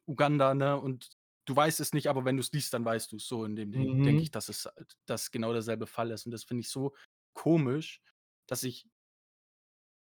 [0.07, 1.11] Uganda“, ne, und
[1.46, 3.26] du weißt es nicht, aber wenn du's liest, dann weißt du's.
[3.28, 4.33] So in dem Ding denke ich, Mhm.
[4.33, 6.26] dass es halt dass genau derselbe Fall ist.
[6.26, 6.94] Und das finde ich so
[7.35, 8.02] komisch,
[8.48, 8.88] dass ich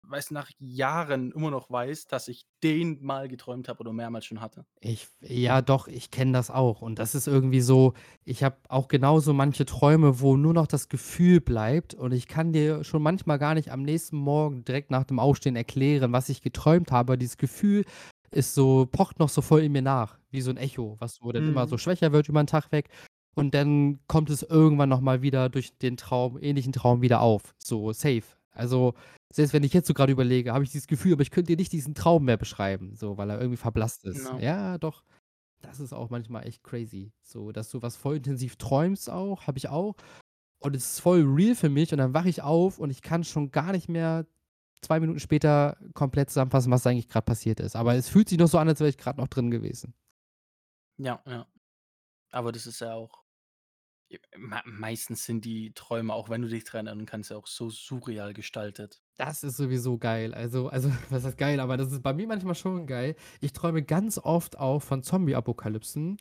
[0.03, 4.41] weiß nach Jahren immer noch weiß, dass ich den mal geträumt habe oder mehrmals schon
[4.41, 4.65] hatte.
[4.83, 8.87] Ich ja doch, ich kenne das auch und das ist irgendwie so ich habe auch
[8.87, 13.37] genauso manche Träume, wo nur noch das Gefühl bleibt und ich kann dir schon manchmal
[13.37, 17.15] gar nicht am nächsten Morgen direkt nach dem Aufstehen erklären, was ich geträumt habe.
[17.19, 17.85] Dieses Gefühl
[18.31, 21.31] ist so pocht noch so voll in mir nach, wie so 'n Echo, was wo
[21.31, 21.77] dann immer so Mhm.
[21.77, 22.89] schwächer wird über 'n Tag weg
[23.35, 27.53] und dann kommt es irgendwann noch mal wieder durch den Traum ähnlichen Traum wieder auf,
[27.59, 28.23] so safe.
[28.51, 28.95] Also,
[29.31, 31.57] selbst wenn ich jetzt so grade überlege, habe ich dieses Gefühl, aber ich könnte dir
[31.57, 34.25] nicht diesen Traum mehr beschreiben, so, weil er irgendwie verblasst ist.
[34.25, 34.39] Ja.
[34.39, 35.03] Ja, doch,
[35.61, 39.57] das ist auch manchmal echt crazy, so, dass du was voll intensiv träumst auch habe
[39.57, 39.95] ich auch
[40.59, 43.23] und es ist voll real für mich und dann wache ich auf und ich kann
[43.23, 44.25] schon gar nicht mehr
[44.81, 47.75] 2 Minuten später komplett zusammenfassen, was eigentlich grad passiert ist.
[47.75, 49.93] Aber es fühlt sich noch so an, als wäre ich grad noch drin gewesen.
[50.97, 51.47] Ja, ja.
[52.31, 53.20] Aber das ist ja auch
[54.65, 58.33] Meistens sind die Träume, auch wenn du dich dran erinnern kannst, ja auch so surreal
[58.33, 59.01] gestaltet.
[59.17, 60.33] Das ist sowieso geil.
[60.33, 63.15] Also also, was heißt geil, aber das ist bei mir manchmal schon geil.
[63.41, 66.17] Ich träume ganz oft auch von Zombie-Apokalypsen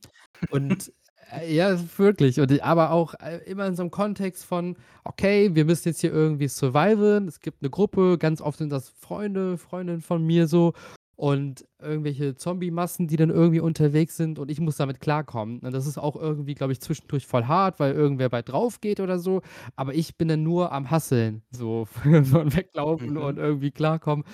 [0.49, 0.93] und,
[1.33, 5.65] äh, ja, wirklich und aber auch, äh, immer in so 'nem Kontext von: „Okay, wir
[5.65, 10.01] müssen jetzt hier irgendwie surviven.“ Es gibt 'ne Gruppe, ganz oft sind das Freunde, Freundinnen
[10.03, 10.75] von mir so
[11.21, 15.59] und irgendwelche Zombie-Massen, die dann irgendwie unterwegs sind und ich muss damit klarkommen.
[15.61, 19.19] Und das ist auch irgendwie, glaube ich, zwischendurch voll hart, weil irgendwer bald draufgeht oder
[19.19, 19.43] so,
[19.77, 23.41] aber ich bin dann nur am Hustlen, so von weglaufen und Mhm.
[23.41, 24.25] irgendwie klarkommen.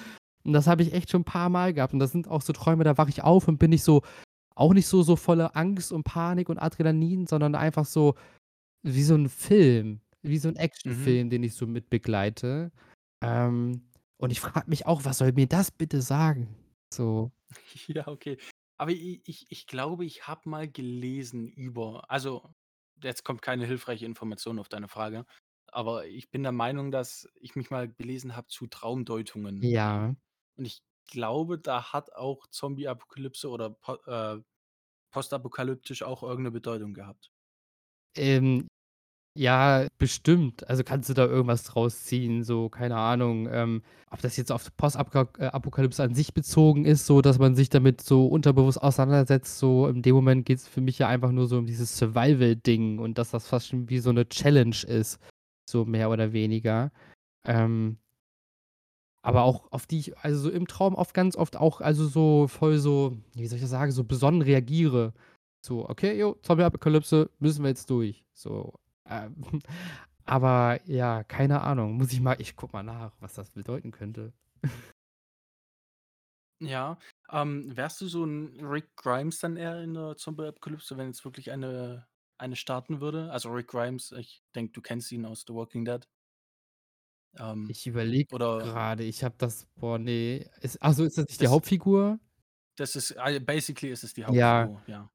[0.45, 2.85] Und das habe ich echt schon 'n paarmal gehabt und das sind auch so Träume,
[2.85, 4.03] da wache ich auf und bin nicht so
[4.57, 8.15] auch nicht so so voller Angst und Panik und Adrenalin, sondern einfach so
[8.85, 11.17] wie so 'n Film, wie so 'n Mhm.
[11.17, 12.73] Actionfilm, den ich so mit begleite.
[13.23, 16.49] Ähm, und ich frage mich auch: „Was soll mir das bitte sagen?“
[16.93, 17.33] So.
[17.89, 18.39] Ja, okay.
[18.79, 22.53] Aber i ich ich glaube, ich habe mal gelesen über also,
[23.03, 25.25] jetzt kommt keine hilfreiche Information auf deine Frage,
[25.69, 29.71] aber ich bin der Meinung, dass ich mich mal belesen habe zu Traumdeutungen.
[29.71, 30.17] Ja.
[30.57, 34.43] Und ich glaube, da hat auch Zombie-Apokalypse oder po äh,
[35.13, 37.31] postapokalyptisch auch irgend 'ne Bedeutung gehabt.
[38.17, 38.67] Ähm,
[39.37, 40.69] ja, bestimmt.
[40.69, 44.75] Also, kannst du da irgendwas draus ziehen, so, keine Ahnung, ähm, ob das jetzt auf
[44.77, 49.59] Postapka äh, Apokalypse an sich bezogen ist, so, dass man sich damit so unterbewusst auseinandersetzt,
[49.59, 53.19] so in dem Moment geht's für mich ja einfach nur so um dieses Survival-Ding und
[53.19, 55.19] dass das fast schon wie so 'ne Challenge ist,
[55.71, 56.91] so mehr oder weniger.
[57.47, 57.99] Ähm
[59.25, 62.47] aber auch auf die ich also, so im Traum oft ganz oft auch also, so
[62.49, 65.13] voll so wie soll ich das sagen, so besonnen reagiere.
[65.65, 68.75] So: „Okay, jo, Zombie-Apokalypse, müssen wir jetzt durch.“ So,
[69.09, 69.37] ähm,
[70.25, 71.95] aber ja, keine Ahnung.
[71.97, 74.33] Muss ich mal ich gucke mal nach, was das bedeuten könnte.
[76.61, 76.99] Ja,
[77.31, 81.51] ähm, wärst du so 'n Rick Grimes dann eher in 'ner Zombie-Apokalypse, wenn jetzt wirklich
[81.51, 82.07] eine
[82.39, 83.31] eine starten würde?
[83.31, 86.07] Also, Rick Grimes, ich denke, du kennst ihn aus The Walking Dead.
[87.35, 90.49] Ähm, Ich überlege oder grade, ich habe das boah, ne.
[90.61, 92.19] Ist ach so, ist das nicht die Das Hauptfigur?
[92.79, 94.67] das ist ei basically ist es die Ja.
[94.67, 95.11] Hauptfigur, ja.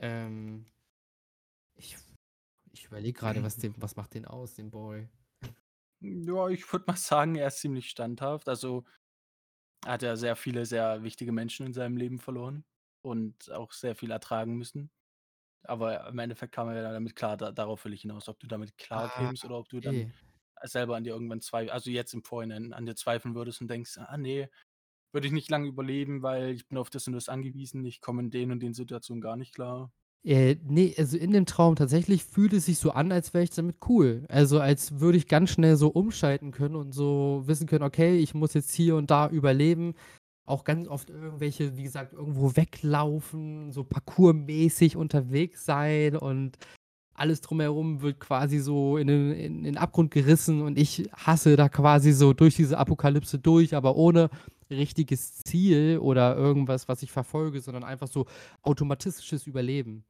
[0.00, 0.73] Ähm ich ich
[2.94, 5.08] überlege grade, was was macht den aus, den Boy?
[6.00, 8.48] Ja, ich würde mal sagen, er ist ziemlich standhaft.
[8.48, 8.84] Also,
[9.84, 12.64] er hat ja sehr viele sehr wichtige Menschen in seinem Leben verloren
[13.02, 14.90] und auch sehr viel ertragen müssen.
[15.64, 18.48] Aber im Endeffekt kam er ja damit klar, da darauf will ich hinaus, ob du
[18.48, 20.14] damit Ah, klarkämst oder ob du dann okay.
[20.64, 23.98] selber an dir irgendwann zwei also, jetzt im Vorhinein an dir zweifeln würdest und denkst:
[23.98, 24.50] „Ah, ne,
[25.12, 27.84] würde ich nicht lange überleben, weil ich bin auf das und das angewiesen.
[27.86, 29.92] Ich komme in den und den Situationen gar nicht klar.“
[30.26, 33.50] Äh, ne, also, in dem Traum tatsächlich fühlt es sich so an, als wäre ich
[33.50, 34.24] damit cool.
[34.28, 38.32] Also, als würde ich ganz schnell so umschalten können und so wissen können: „Okay, ich
[38.32, 39.94] muss jetzt hier und da überleben.“
[40.46, 46.58] Auch ganz oft irgendwelche, wie gesagt, irgendwo weglaufen, so parkourmäßig unterwegs sein und
[47.16, 51.68] alles drumherum wird quasi so in den in den Abgrund gerissen und ich hustle da
[51.68, 54.30] quasi so durch diese Apokalypse durch, aber ohne
[54.70, 58.26] richtiges Ziel oder irgendwas, was ich verfolge, sondern einfach so
[58.62, 60.04] automatistisches Überleben.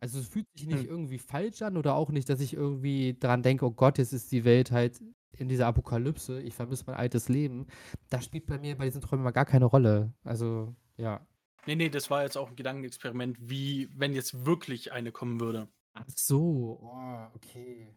[0.00, 0.86] Also, es fühlt sich nicht Hm.
[0.86, 4.32] irgendwie falsch an oder auch nicht, dass ich irgendwie dran denke: „Oh Gott, jetzt ist
[4.32, 5.00] die Welt halt
[5.38, 6.40] in dieser Apokalypse.
[6.42, 7.66] Ich vermisse mein altes Leben.“
[8.10, 10.12] Das spielt bei mir bei diesen Träumen mal gar keine Rolle.
[10.24, 11.26] Also, ja.
[11.66, 15.68] Ne, ne, das war jetzt auch 'n Gedankenexperiment, wie wenn jetzt wirklich eine kommen würde.
[15.94, 17.94] Ach so, oh, okay.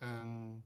[0.00, 0.64] Ähm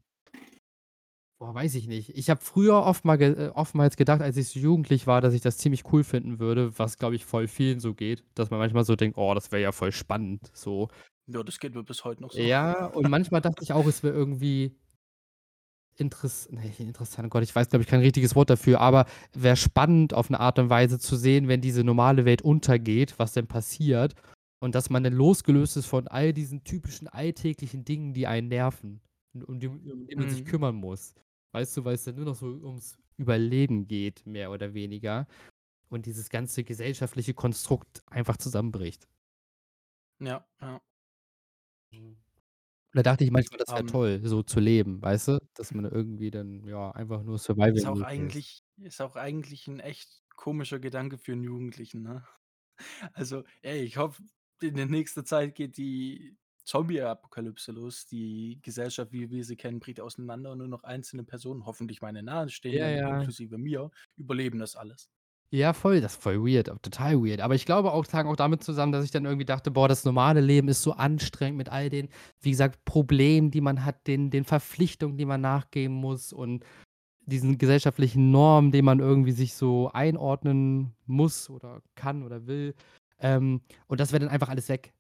[1.41, 2.11] boah, weiß ich nicht.
[2.17, 5.35] Ich habe früher oft mal ge äh, oftmals gedacht, als ich so jugendlich war, dass
[5.35, 8.61] ich das ziemlich cool finden würde, was, glaube ich, voll vielen so geht, dass man
[8.61, 10.89] manchmal so denkt: „Oh, das wäre ja voll spannend“, so.
[11.27, 12.53] Ja, das geht mir bis heute noch so.
[12.53, 14.77] Ja, und manchmal dachte ich auch, es wäre irgendwie
[15.97, 19.07] interess ne, nicht interessant, oh Gott, ich weiß, glaube ich, kein richtiges Wort dafür, aber
[19.35, 23.33] wäre spannend auf 'ne Art und Weise zu sehen, wenn diese normale Welt untergeht, was
[23.33, 24.15] denn passiert
[24.61, 29.01] und dass man dann losgelöst ist von all diesen typischen alltäglichen Dingen, die einen nerven
[29.35, 30.45] und um die um die man sich Mhm.
[30.45, 31.15] kümmern muss.
[31.55, 35.27] Weißt du, weil es dann nur noch so ums Überleben geht, mehr oder weniger
[35.91, 39.07] und dieses ganze gesellschaftliche Konstrukt einfach zusammenbricht.
[40.21, 40.81] Ja, ja.
[42.95, 45.39] Da dachte ich manchmal, das wäre Ähm toll, so zu leben, weißt du?
[45.55, 47.39] Dass man irgendwie dann, ja, einfach nur
[47.73, 52.27] Ist auch eigentlich ist auch eigentlich 'n echt komischer Gedanke für 'n Jugendlichen, ne?
[53.15, 54.23] Also, ey, ich hoffe,
[54.63, 56.39] in der nächster Zeit geht die
[56.71, 58.07] Zombie-Apokalypse los.
[58.07, 62.23] Die Gesellschaft, wie wir sie kennen, bricht auseinander und nur noch einzelne Personen, hoffentlich meine
[62.69, 63.07] Ja, Nahestehenden, ja.
[63.07, 65.11] inklusive mir, überleben das alles.
[65.53, 67.41] Ja, voll, das ist voll weird, total weird.
[67.41, 70.05] Aber ich glaube auch, hang auch damit zusammen, dass ich dann irgendwie dachte: „Boah, das
[70.05, 72.09] normale Leben ist so anstrengend mit all den,
[72.41, 76.65] wie gesagt, Problemen, die man hat, den den Verpflichtungen, die man nachgehen muss und
[77.27, 82.75] diesen gesellschaftlichen Normen, denen man irgendwie sich so einordnen muss oder kann oder will.“
[83.21, 84.95] Ähm, und das wäre dann einfach alles weg.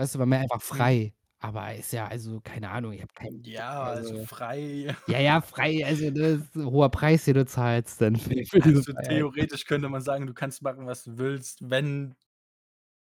[0.00, 0.90] Weißt du, man wäre einfach Mhm.
[0.90, 1.12] frei.
[1.40, 4.94] Aber ist ja also, keine Ahnung, ich habe keinen Ja, also also frei.
[5.06, 8.60] ja, ja, frei, also, das ist 'n hoher Preis, den du zahlst dann für für
[8.62, 12.14] Also, theoretisch könnte man sagen, du kannst machen, was du willst, wenn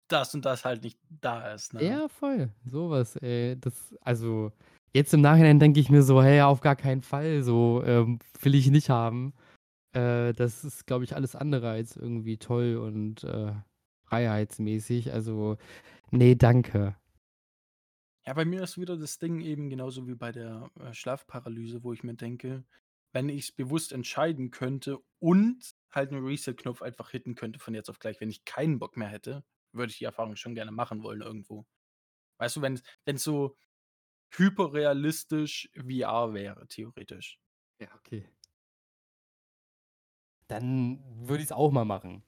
[0.09, 2.01] das und das halt nicht da ist, ne?
[2.01, 3.57] Ja, voll, so was, ey.
[3.61, 4.51] Das also,
[4.93, 8.55] jetzt im Nachhinein denke ich mir so: „Hey, auf gar keinen Fall, so, ähm, will
[8.57, 9.33] ich nicht haben.“
[9.93, 13.53] Äh, das ist, glaube ich, alles andere als irgendwie toll und, äh,
[14.07, 15.13] freiheitsmäßig.
[15.13, 15.59] Also,
[16.13, 16.95] ne, danke.
[18.27, 21.93] Ja, bei mir ist wieder das Ding eben genauso wie bei der, äh, Schlafparalyse, wo
[21.93, 22.65] ich mir denke,
[23.13, 27.99] wenn ich's bewusst entscheiden könnte und halt 'n Reset-Knopf einfach hitten könnte von jetzt auf
[27.99, 31.23] gleich, wenn ich keinen Bock mehr hätte, würde ich die Erfahrung schon gerne machen wollen
[31.23, 31.67] irgendwo.
[32.39, 33.57] Weißt du, wenn wenn's so
[34.35, 37.39] hyperrealistisch VR wäre, theoretisch.
[37.81, 38.29] Ja, okay.
[40.49, 42.23] Dann würde ich's auch mal machen.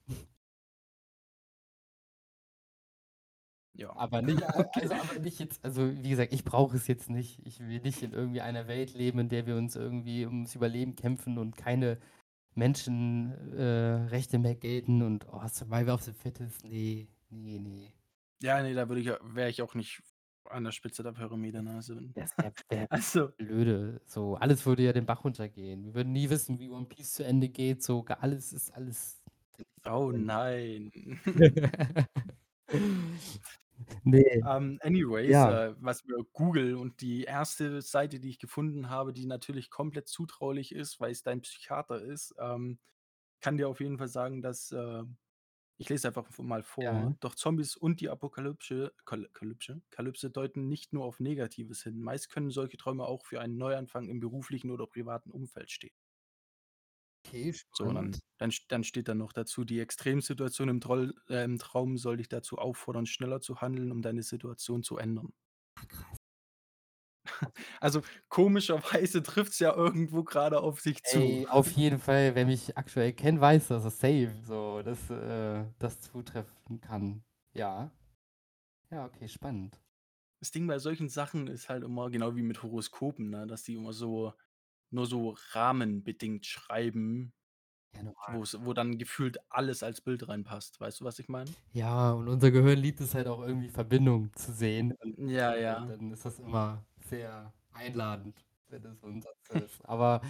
[3.73, 7.39] Ja, Aber nicht also, aber nicht jetzt also, wie gesagt, ich brauche es jetzt nicht.
[7.45, 10.95] Ich will nicht in irgendwie einer Welt leben, in der wir uns irgendwie ums Überleben
[10.95, 11.97] kämpfen und keine
[12.53, 17.93] Menschen äh, mehr gelten und, oh, Survival of the Fittest, ne, ne, ne.
[18.41, 20.01] Ja, ne, da würde ich wäre ich auch nicht
[20.49, 22.51] an der Spitze der Pyramide, ne, also Das wäre
[22.91, 24.01] also blöde.
[24.05, 25.85] So, alles würde ja den Bach runtergehen.
[25.85, 29.21] Wir würden nie wissen, wie One Piece zu Ende geht, so alles ist alles
[29.85, 30.91] Oh nein.
[34.05, 34.43] Ne.
[34.43, 35.45] Ähm, anyways, Ja.
[35.45, 37.81] äh, was mir Google und die 1.
[37.81, 42.79] Seite, die ich gefunden habe, die natürlich komplett zutraulich ist, weil's dein Psychiater ist, ähm,
[43.41, 45.03] kann dir auf jeden Fall sagen, dass, äh
[45.79, 46.91] ich lese einfach mal Ja.
[46.93, 52.01] vor: „Doch Zombies und die apokalypsche Kal kalypsche Kalypse deuten nicht nur auf Negatives hin.
[52.01, 55.91] Meist können solche Träume auch für einen Neuanfang im beruflichen oder privaten Umfeld stehen.“
[57.25, 58.19] Okay, So, und spannend.
[58.19, 61.97] dann dann st dann steht da noch dazu: „Die Extremsituation im Troll äh, im Traum
[61.97, 65.33] soll dich dazu auffordern, schneller zu handeln, um deine Situation zu ändern.“
[65.75, 66.17] Ah, krass.
[67.79, 71.37] Also, komischerweise trifft's ja irgendwo grade auf sich zu.
[71.37, 75.65] Ey, auf jeden Fall, wer mich aktuell kennt, weiß das, das safe so, dass, äh,
[75.79, 77.23] das zutreffen kann.
[77.53, 77.91] Ja.
[78.91, 79.81] Ja, okay, spannend.
[80.39, 83.75] Das Ding bei solchen Sachen ist halt immer genau wie mit Horoskopen, ne, dass die
[83.75, 84.33] immer so
[84.91, 87.33] nur so rahmenbedingt schreiben,
[87.93, 90.79] Ja, wo dann gefühlt alles als Bild reinpasst.
[90.79, 91.55] Weißt du, was ich meine?
[91.73, 95.93] Ja, und unser Gehirn liebt es halt auch irgendwie Verbindungen zu sehen und, Ja, ja.
[95.97, 99.85] dann ist das immer sehr einladend, wenn das Satz ist.
[99.85, 100.21] Aber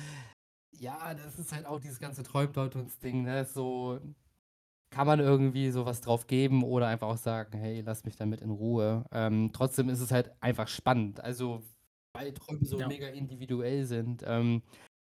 [0.72, 4.00] ja, das ist halt auch dieses ganze Traumdeutungs-Ding, ne, so
[4.92, 8.42] kann man irgendwie so was drauf geben oder einfach auch sagen: „Hey, lass mich damit
[8.42, 11.64] in Ruhe.“ Ähm, trotzdem ist es halt einfach spannend, also,
[12.14, 12.84] weil Träume so Ja.
[12.84, 14.24] mega individuell sind.
[14.26, 14.64] Ähm,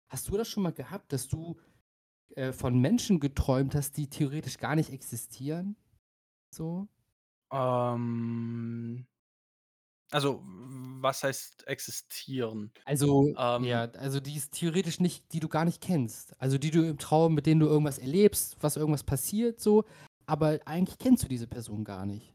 [0.09, 1.59] hast du das schon mal gehabt, dass du,
[2.35, 5.77] äh, von Menschen geträumt hast, die theoretisch gar nicht existieren,
[6.55, 6.87] so?
[7.51, 9.05] Ähm
[10.11, 12.73] also, was heißt existieren?
[12.87, 16.39] Also, Ähm ja, also, die es theoretisch nicht die du gar nicht kennst.
[16.41, 19.85] Also, die du im Traum mit denen du irgendwas erlebst, was irgendwas passiert so,
[20.25, 22.33] aber eigentlich kennst du diese Person gar nicht.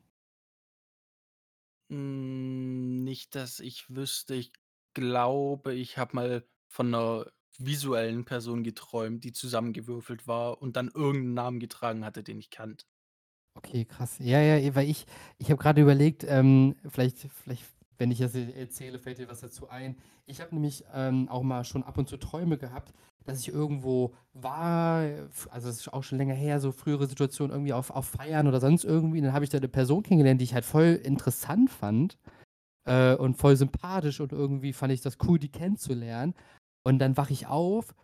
[1.91, 4.35] Hm, nicht, dass ich wüsste.
[4.35, 4.53] Ich
[4.95, 11.27] glaube, ich habe mal von 'ner visuellen Person geträumt, die zusammengewürfelt war und dann irgend
[11.27, 12.85] 'n Namen getragen hatte, den ich kannte.
[13.57, 14.17] Okay, krass.
[14.19, 15.07] Ja, ja, eh, weil ich
[15.39, 17.63] ich habe grade überlegt, ähm, vielleicht vielleicht,
[17.99, 19.97] wenn ich das erzähle, fällt dir was dazu ein.
[20.27, 22.93] Ich habe nämlich, ähm, auch mal schon ab und zu Träume gehabt,
[23.25, 25.01] dass ich irgendwo war,
[25.51, 28.61] also, das ist auch schon länger her, so frühere Situation irgendwie auf auf Feiern oder
[28.61, 29.21] sonst irgendwie.
[29.23, 32.19] Dann habe ich da 'ne Person kennengelernt, die ich halt voll interessant fand,
[32.87, 36.35] äh, und voll sympathisch und irgendwie fand ich das cool, die kennenzulernen.
[36.85, 37.95] Und dann wache ich auf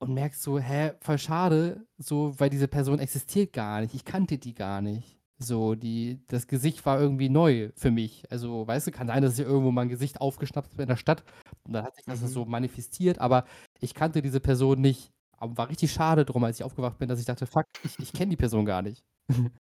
[0.00, 3.94] und merke so: „Hä, voll schade“, so, weil diese Person existiert gar nicht.
[3.94, 5.17] Ich kannte die gar nicht.
[5.40, 8.24] So, die das Gesicht war irgendwie neu für mich.
[8.32, 10.96] Also, weißt du, kann sein, dass ich irgendwo mal 'n Gesicht aufgeschnappt habe in der
[10.96, 11.22] Stadt
[11.62, 12.32] und dann hat sich das Mhm.
[12.32, 13.44] so manifestiert, aber
[13.78, 15.12] ich kannte diese Person nicht.
[15.36, 18.12] Aber war richtig schade drum, als ich aufgewacht bin, dass ich dachte: „Fuck, ich ich
[18.12, 19.04] kenne die Person gar nicht.“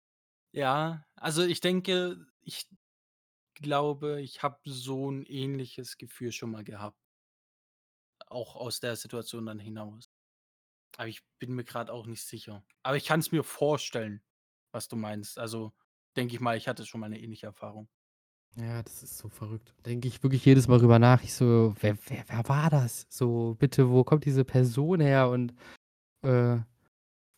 [0.54, 2.66] Ja, also, ich denke, ich
[3.54, 6.96] glaube, ich habe so 'n ähnliches Gefühl schon mal gehabt.
[8.26, 10.10] Auch aus der Situation dann hinaus.
[10.96, 12.64] Aber ich bin mir grad auch nicht sicher.
[12.82, 14.22] Aber ich kann's mir vorstellen,
[14.72, 15.38] was du meinst.
[15.38, 15.72] Also,
[16.16, 17.88] denke ich mal, ich hatte schon mal 'ne ähnliche Erfahrung.
[18.56, 19.74] Ja, das ist so verrückt.
[19.84, 21.22] Denke ich wirklich jedes Mal drüber nach.
[21.22, 23.06] Ich so: „Wer wer wer war das?
[23.10, 25.54] So, bitte, wo kommt diese Person her und,
[26.22, 26.58] äh,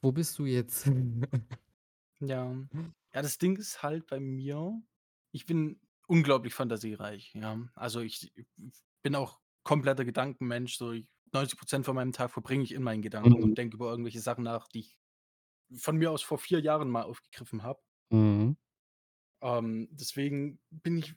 [0.02, 0.86] wo bist du jetzt?“
[2.20, 2.54] Ja.
[3.14, 4.80] Ja, das Ding ist halt bei mir,
[5.32, 7.58] ich bin unglaublich fantasiereich, ja.
[7.74, 8.32] Also, ich
[9.02, 13.02] bin auch kompletter Gedankenmensch, so ich 90 % von meinem Tag verbringe ich in meinen
[13.02, 13.42] Gedanken Mhm.
[13.42, 14.96] und denke über irgendwelche Sachen nach, die ich
[15.76, 17.80] von mir aus vor 4 Jahren mal aufgegriffen habe.
[18.10, 18.54] Mhm.
[19.42, 21.14] Ähm, deswegen bin ich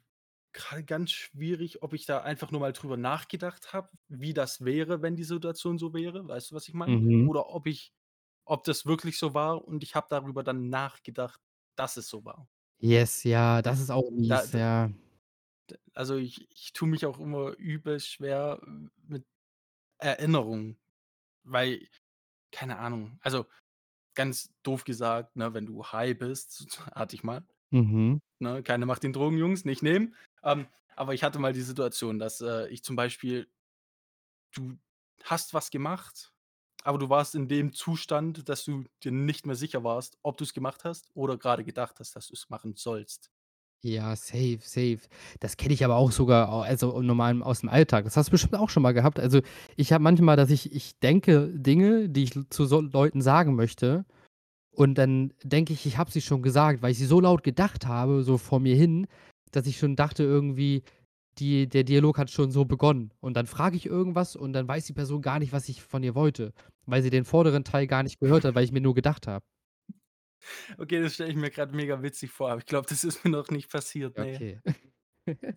[0.53, 5.01] gerade ganz schwierig, ob ich da einfach nur mal drüber nachgedacht habe, wie das wäre,
[5.01, 6.27] wenn die Situation so wäre.
[6.27, 6.93] Weißt du, was ich meine?
[6.95, 7.23] Mhm.
[7.23, 7.93] Oder ob ich
[8.45, 11.41] ob das wirklich so war und ich habe darüber dann nachgedacht,
[11.77, 12.47] dass es so war.
[12.79, 14.91] Yes, ja, das ist auch Da mies, d ja.
[15.93, 18.61] also, ich ich tue mich auch immer übelst schwer
[19.07, 19.25] mit
[19.99, 20.79] Erinnerungen,
[21.43, 21.87] weil
[22.51, 23.47] keine Ahnung, also,
[24.15, 28.19] ganz doof gesagt, ne, wenn du high bist, hatte ich mal, Mhm.
[28.39, 30.15] ne, keine Macht den Drogen, Jungs, nicht nehmen.
[30.43, 33.49] Ähm, aber ich hatte mal die Situation, dass, äh, ich zum Beispiel
[34.55, 34.77] du
[35.23, 36.33] hast was gemacht,
[36.83, 40.53] aber du warst in dem Zustand, dass du dir nicht mehr sicher warst, ob du's
[40.53, 43.31] gemacht hast oder grade gedacht hast, dass du's machen sollst.
[43.85, 44.99] Ja, safe, safe.
[45.41, 48.05] Das kenne ich aber auch sogar, also, normal aus'm Alltag.
[48.05, 49.19] Das hast du bestimmt auch schon mal gehabt.
[49.19, 49.41] Also,
[49.75, 54.05] ich habe manchmal, dass ich ich denke Dinge, die ich zu so Leuten sagen möchte
[54.71, 57.87] und dann denke ich, ich habe sie schon gesagt, weil ich sie so laut gedacht
[57.87, 59.07] habe, so vor mir hin,
[59.51, 60.83] dass ich schon dachte irgendwie,
[61.39, 63.11] die der Dialog hat schon so begonnen.
[63.21, 66.03] Und dann frage ich irgendwas und dann weiß die Person gar nicht, was ich von
[66.03, 66.53] ihr wollte,
[66.87, 69.43] weil sie den vorderen Teil gar nicht gehört hat, weil ich mir nur gedacht habe.
[70.77, 73.31] Okay, das stelle ich mir grad mega witzig vor, aber ich glaube, das ist mir
[73.31, 74.43] noch nicht passiert, Ja, ne.
[74.43, 74.61] okay.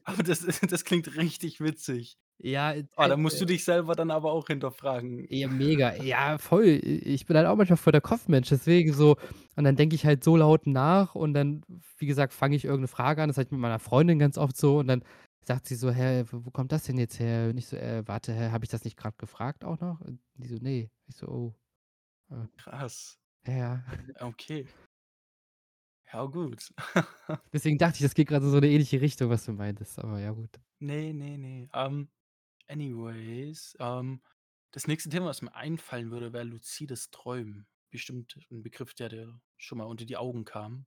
[0.04, 2.18] Aber das das klingt richtig witzig.
[2.38, 5.26] Ja, äh, Oh, da musst du dich selber dann aber auch hinterfragen.
[5.30, 5.94] Ja, mega.
[5.96, 6.64] Ja, voll.
[6.84, 9.16] Ich bin halt auch manchmal voll der Kopfmensch, deswegen so
[9.56, 11.62] und dann denke ich halt so laut nach und dann,
[11.98, 13.28] wie gesagt, fange ich irgend 'ne Frage an.
[13.28, 15.02] Das habe ich mit meiner Freundin ganz oft so und dann
[15.44, 18.06] sagt sie so: „Hä, wo wo kommt das denn jetzt her?“ Und ich so: „Äh,
[18.06, 21.16] warte, hä, habe ich das nicht grad gefragt auch noch?“ Und die so: „Ne.“ Ich
[21.16, 21.54] so: „Oh.“
[22.34, 22.46] Äh.
[22.58, 23.18] Krass.
[23.46, 23.82] Ja.
[24.20, 24.66] Okay.
[26.12, 26.72] Ja, gut.
[27.52, 30.18] Deswegen dachte ich, das geht grad in so 'ne ähnliche Richtung, was du meintest, aber
[30.20, 30.58] ja, gut.
[30.82, 31.68] Ne, ne, ne.
[31.72, 32.10] Ähm,
[32.68, 34.22] anyways, ähm,
[34.72, 37.66] das nächste Thema, was mir einfallen würde, wäre luzides Träumen.
[37.90, 40.86] Bestimmt 'n Begriff, der dir schon mal unter die Augen kam.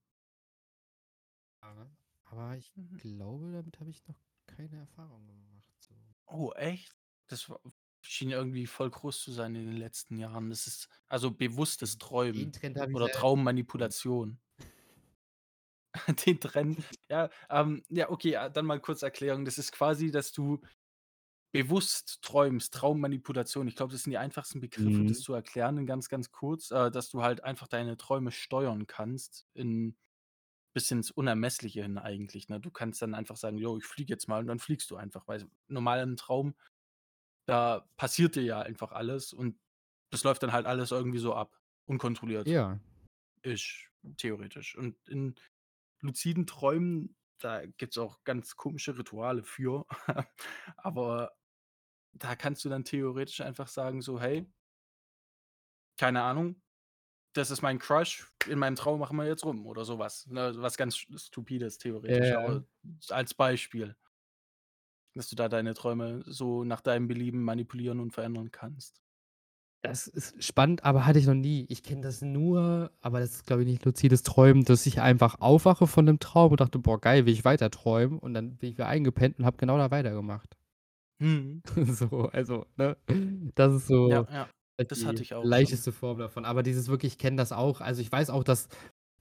[1.64, 1.90] Ja,
[2.26, 3.02] aber ich Mhm.
[3.02, 5.94] glaube, damit habe ich noch keine Erfahrung gemacht, so.
[6.28, 6.96] Oh, echt?
[7.28, 7.50] Das
[8.02, 10.50] schien irgendwie voll groß zu sein in den letzten Jahren.
[10.50, 11.98] Das ist also, bewusstes
[12.34, 12.54] Den Träumen
[12.94, 13.12] oder mitbekommen.
[13.12, 14.40] Traummanipulation.
[16.26, 16.80] Den Trend.
[17.10, 19.46] Ja, ähm, ja, okay, ah, dann mal kurz Erklärung.
[19.46, 20.62] Das ist quasi, dass du
[21.54, 23.68] bewusst träumst, Traummanipulation.
[23.68, 25.22] Ich glaube, das sind die einfachsten Begriffe, das Mhm.
[25.22, 29.98] zu erklären ganz, ganz kurz, äh, dass du halt einfach deine Träume steuern kannst in
[30.74, 32.60] bis ins Unermessliche hin eigentlich, ne?
[32.62, 35.28] Du kannst dann einfach sagen: „Jo, ich fliege jetzt mal“, und dann fliegst du einfach,
[35.28, 36.56] weil normal im Traum,
[37.50, 39.60] da passiert dir ja einfach alles und
[40.12, 42.56] das läuft dann halt alles irgendwie so ab, unkontrolliert.
[42.56, 42.80] Ja.
[43.44, 44.78] Ish, theoretisch.
[44.78, 45.36] Und in
[46.02, 49.86] luziden Träumen, da gibt's auch ganz komische Rituale für,
[50.78, 51.34] aber
[52.14, 54.48] da kannst du dann theoretisch einfach sagen so: „Hey“
[55.98, 56.62] „keine Ahnung,
[57.34, 60.54] das ist mein Crush, in meinem Traum machen wir jetzt rum“, oder so was, ne?
[60.54, 62.64] So was ganz Stupides theoretisch, aber
[63.10, 63.98] als Beispiel.
[65.16, 69.02] Dass du da deine Träume so nach deinem Belieben manipulieren und verändern kannst.
[69.84, 71.66] Das ist spannend, aber hatte ich noch nie.
[71.70, 75.40] Ich kenne das nur aber das ist, glaube ich, nicht luzides Träumen, dass ich einfach
[75.40, 78.70] aufwache von 'nem Traum und dachte: „Boah, geil, will ich weiter träumen?“ Und dann bin
[78.72, 80.56] ich wieder eingepennt und habe genau da weitergemacht.
[81.22, 81.64] Mhm.
[81.88, 82.98] So, also, ne?
[83.56, 85.84] Das ist Ja, so ja, halt das hatte die ich auch schon.
[85.84, 86.46] leichteste Form davon.
[86.46, 87.82] Aber dieses wirklich ich kenne das auch.
[87.82, 88.70] Also, ich weiß auch, dass,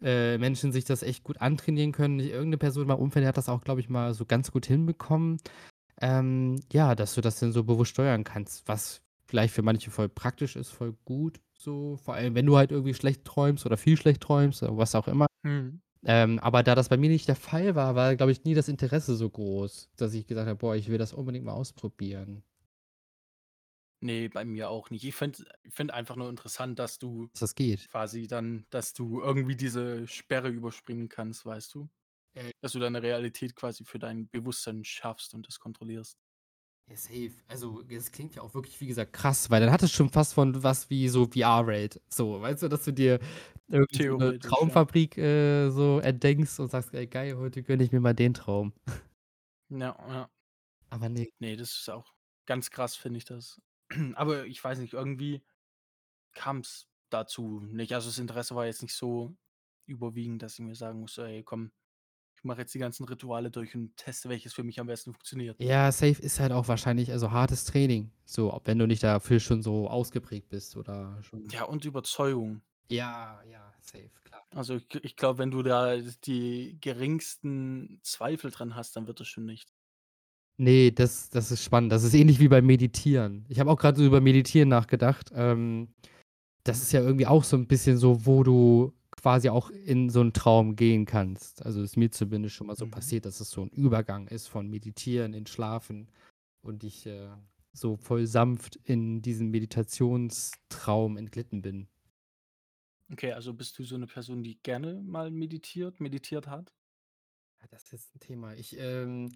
[0.03, 2.21] äh, Menschen sich das echt gut antrainieren können.
[2.21, 4.67] Irgend 'ne Person in meinem Umfeld hat das auch, glaube ich, mal so ganz gut
[4.67, 5.39] hinbekommen.
[6.01, 10.09] Ähm, ja, dass du das dann so bewusst steuern kannst, was vielleicht für manche voll
[10.09, 13.97] praktisch ist, voll gut so, vor allem, wenn du halt irgendwie schlecht träumst oder viel
[13.97, 15.27] schlecht träumst oder was auch immer.
[15.45, 15.81] Mhm.
[16.07, 18.69] Ähm, aber da das bei mir nicht der Fall war, war, glaube ich, nie das
[18.69, 22.45] Interesse so groß, dass ich gesagt habe: „Boah, ich will das unbedingt mal ausprobieren.“
[24.01, 25.05] Ne, bei mir auch nicht.
[25.05, 27.89] Ich finde ich finde einfach nur interessant, dass du Dass das geht.
[27.89, 31.91] quasi dann dass du irgendwie diese Sperre überspringen kannst, weißt du?
[32.39, 36.17] Äh Dass du deine Realität quasi für dein Bewusstsein schaffst und das kontrollierst.
[36.87, 37.33] Ja, safe.
[37.49, 40.33] Also, es klingt ja auch wirklich, wie gesagt, krass, weil dann hat es schon fast
[40.33, 42.01] von was wie so VR-Welt.
[42.09, 43.19] So, weißt du, dass du dir
[43.71, 44.79] irgendwie so 'ne ja.
[44.81, 48.73] Traumfabrik, äh, so erdenkst und sagst: „Ey, geil, heute gönne ich mir mal den Traum.“
[49.71, 50.31] Ja, ja.
[50.91, 51.29] Aber ne.
[51.41, 52.15] Ne, das ist auch
[52.47, 53.61] ganz krass, finde ich das.
[54.15, 55.45] Aber ich weiß nicht, irgendwie
[56.33, 57.95] kam's dazu nicht.
[57.95, 59.37] Also, das Interesse war jetzt nicht so
[59.87, 61.73] überwiegend, dass ich mir sagen musste: „Ey, komm,
[62.39, 65.59] ich mache jetzt die ganzen Rituale durch und teste, welches für mich am besten funktioniert.“
[65.61, 69.41] Ja, safe ist halt auch wahrscheinlich also, hartes Training, so, ob wenn du nicht dafür
[69.41, 72.63] schon so ausgeprägt bist oder schon Ja, und Überzeugung.
[72.91, 74.47] Ja, ja, safe, klar.
[74.55, 79.29] Also, ich ich glaube, wenn du da die geringsten Zweifel dran hast, dann wird das
[79.29, 79.71] schon nichts.
[80.61, 81.93] Ne, das das ist spannend.
[81.93, 83.45] Das ist ähnlich wie beim Meditieren.
[83.49, 85.31] Ich habe auch grad so über Meditieren nachgedacht.
[85.33, 85.95] Ähm,
[86.65, 90.21] das ist ja irgendwie auch so 'n bisschen so, wo du quasi auch in so
[90.21, 91.65] 'n Traum gehen kannst.
[91.67, 92.89] Also, ist mir zumindest schon mal so Mhm.
[92.89, 96.11] passiert, dass es so 'n Übergang ist von Meditieren in Schlafen
[96.63, 97.29] und ich, äh,
[97.73, 101.89] so voll sanft in diesen Meditationstraum entglitten bin.
[103.11, 106.73] Okay, also bist du so 'ne Person, die gerne mal meditiert meditiert hat?
[107.61, 108.55] Ja, das ist 'n Thema.
[108.55, 109.31] Ich, ähm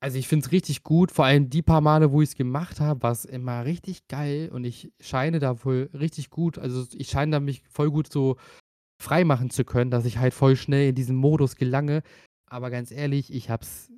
[0.00, 3.02] also, ich finde es richtig gut, vor allem die paar Male, wo ich's gemacht habe,
[3.02, 7.40] war's immer richtig geil und ich scheine da wohl richtig gut also, ich scheine da
[7.40, 8.36] mich voll gut so
[9.00, 12.02] freimachen zu können, dass ich halt voll schnell in diesen Modus gelange.
[12.46, 13.92] Aber ganz ehrlich, ich habe es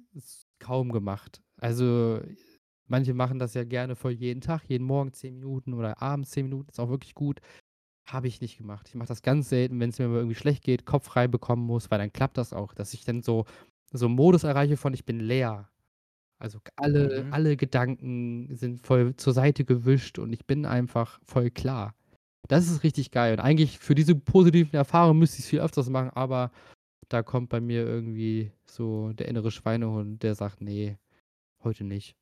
[0.58, 1.42] kaum gemacht.
[1.58, 2.20] Also,
[2.88, 6.46] manche machen das ja gerne voll jeden Tag, jeden Morgen 10 Minuten oder abends 10
[6.46, 7.40] Minuten, ist auch wirklich gut.
[8.08, 8.88] Habe ich nicht gemacht.
[8.88, 11.90] Ich mache das ganz selten, wenn's mir mal irgendwie schlecht geht, Kopf frei bekommen muss,
[11.90, 13.46] weil dann klappt das auch, dass ich dann so
[13.92, 15.70] so 'n Modus erreiche von ich bin leer.
[16.38, 17.30] Also, alle Mhm.
[17.30, 21.94] alle Gedanken sind voll zur Seite gewischt und ich bin einfach voll klar.
[22.48, 26.10] Das ist richtig geil und eigentlich für diese positiven Erfahrungen müsste ich's viel öfters machen,
[26.10, 26.50] aber
[27.08, 30.98] da kommt bei mir irgendwie so der innere Schweinehund, der sagt: „Ne,
[31.64, 32.16] heute nicht.“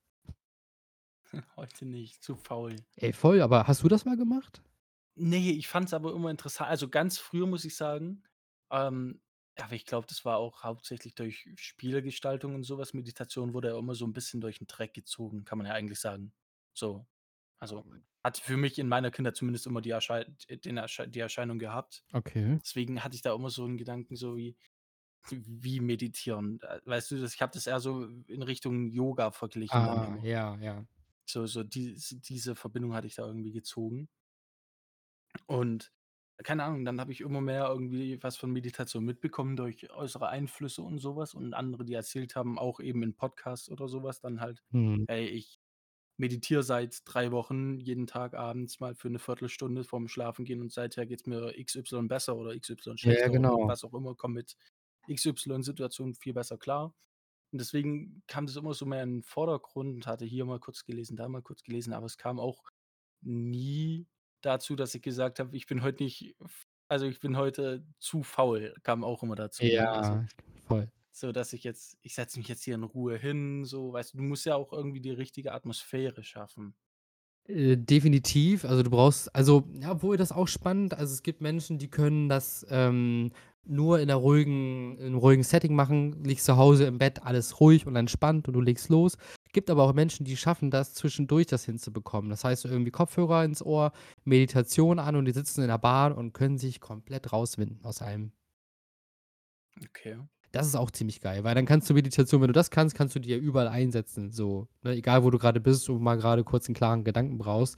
[1.56, 2.84] Heute nicht, zu faul.
[2.96, 4.60] Ey, voll, aber hast du das mal gemacht?
[5.16, 8.22] Ne, ich fand's aber immer interessa also, ganz früher muss ich sagen,
[8.70, 9.20] ähm,
[9.56, 12.94] aber ich glaube, das war auch hauptsächlich durch Spielegestaltung und so was.
[12.94, 15.98] Meditation wurde ja immer so 'n bisschen durch 'n Dreck gezogen, kann man ja eigentlich
[16.00, 16.32] sagen.
[16.74, 17.06] So.
[17.58, 17.84] Also,
[18.28, 19.90] hat für mich in meiner Kindheit zumindest immer die
[20.64, 22.04] den Erschei die Erscheinung gehabt.
[22.14, 22.58] Okay.
[22.64, 24.56] Deswegen hatte ich da immer so 'n Gedanken so wie
[25.30, 26.60] wie meditieren?
[26.62, 30.56] Äh, weißt du, das ich habe das eher so in Richtung Yoga verglichen Ah, ja,
[30.60, 30.86] ja.
[31.26, 34.08] So so dies diese Verbindung hatte ich da irgendwie gezogen.
[35.46, 35.92] Und
[36.44, 40.82] keine Ahnung, dann habe ich immer mehr irgendwie was von Meditation mitbekommen durch äußere Einflüsse
[40.82, 44.20] und so was und andere, die erzählt haben, auch eben in Podcasts oder so was
[44.20, 45.06] dann halt: Mhm.
[45.06, 45.60] „Ey, ich
[46.18, 51.06] meditiere seit 3 Wochen jeden Tag abends mal für 'ne Viertelstunde vorm Schlafengehen und seither
[51.06, 53.58] geht's mir XY besser oder XY Ja, ja, schlechter oder genau.
[53.66, 54.56] was auch immer, komme mit
[55.10, 56.94] XY-Situation viel besser klar.“
[57.52, 60.84] Und deswegen kam das immer so mehr in 'n Vordergrund und hatte hier mal kurz
[60.84, 62.64] gelesen, da mal kurz gelesen, aber es kam auch
[63.22, 64.06] nie
[64.42, 66.36] dazu, dass ich gesagt habe: „Ich bin heute nicht
[66.88, 69.92] also, ich bin heute zu faul“, kam auch immer dazu, ne?
[69.92, 70.28] Also, Ja,
[70.66, 70.90] voll.
[71.20, 74.18] So dass ich jetzt ich setze mich jetzt hier in Ruhe hin, so, weißt du?
[74.18, 76.74] Du musst ja auch irgendwie die richtige Atmosphäre schaffen.
[77.46, 78.64] Äh, definitiv.
[78.64, 82.28] Also, du brauchst also, ja, obwohl das auch spannend also, es gibt Menschen, die können
[82.28, 83.30] das, ähm,
[83.70, 87.60] nur in 'ner ruhigen in 'nem ruhigen Setting machen, liegst zu Hause im Bett, alles
[87.60, 89.16] ruhig und entspannt und du legst los.
[89.52, 92.30] Gibt aber auch Menschen, die schaffen das, zwischendurch das hinzubekommen.
[92.30, 93.92] Das heißt, irgendwie Kopfhörer ins Ohr,
[94.24, 98.32] Meditation an und die sitzen in der Bahn und können sich komplett rauswinden aus allem.
[99.84, 100.16] Okay.
[100.54, 103.14] Das ist auch ziemlich geil, weil dann kannst du Meditation wenn du das kannst, kannst
[103.14, 104.92] du die ja überall einsetzen, so, ne?
[104.92, 107.76] Egal, wo du grade bist und mal grade kurz 'n klaren Gedanken brauchst.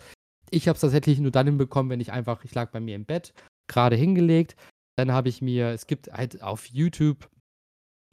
[0.51, 3.07] Ich habe es tatsächlich nur dann hinbekommen, wenn ich einfach ich lag bei mir im
[3.07, 3.35] Bett,
[3.68, 4.57] grade hingelegt.
[4.97, 7.29] Dann habe ich mir es gibt halt auf YouTube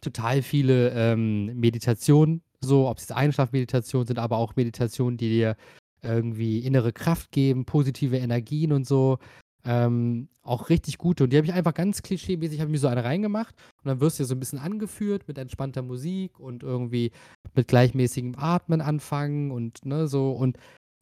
[0.01, 5.58] total viele, ähm, Meditationen, so, ob's jetzt Einschlafmeditationen sind, aber auch Meditationen, die dir
[6.03, 9.20] irgendwie innere Kraft geben, positive Energien und so.
[9.66, 12.88] Ähm, auch richtig gute und die habe ich einfach ganz klischeemäßig habe ich mir so
[12.88, 13.53] eine reingemacht
[13.84, 17.12] und dann wirst du ja so 'n bisschen angeführt mit entspannter Musik und irgendwie
[17.55, 20.32] mit gleichmäßigem Atmen anfangen und, ne, so.
[20.32, 20.58] Und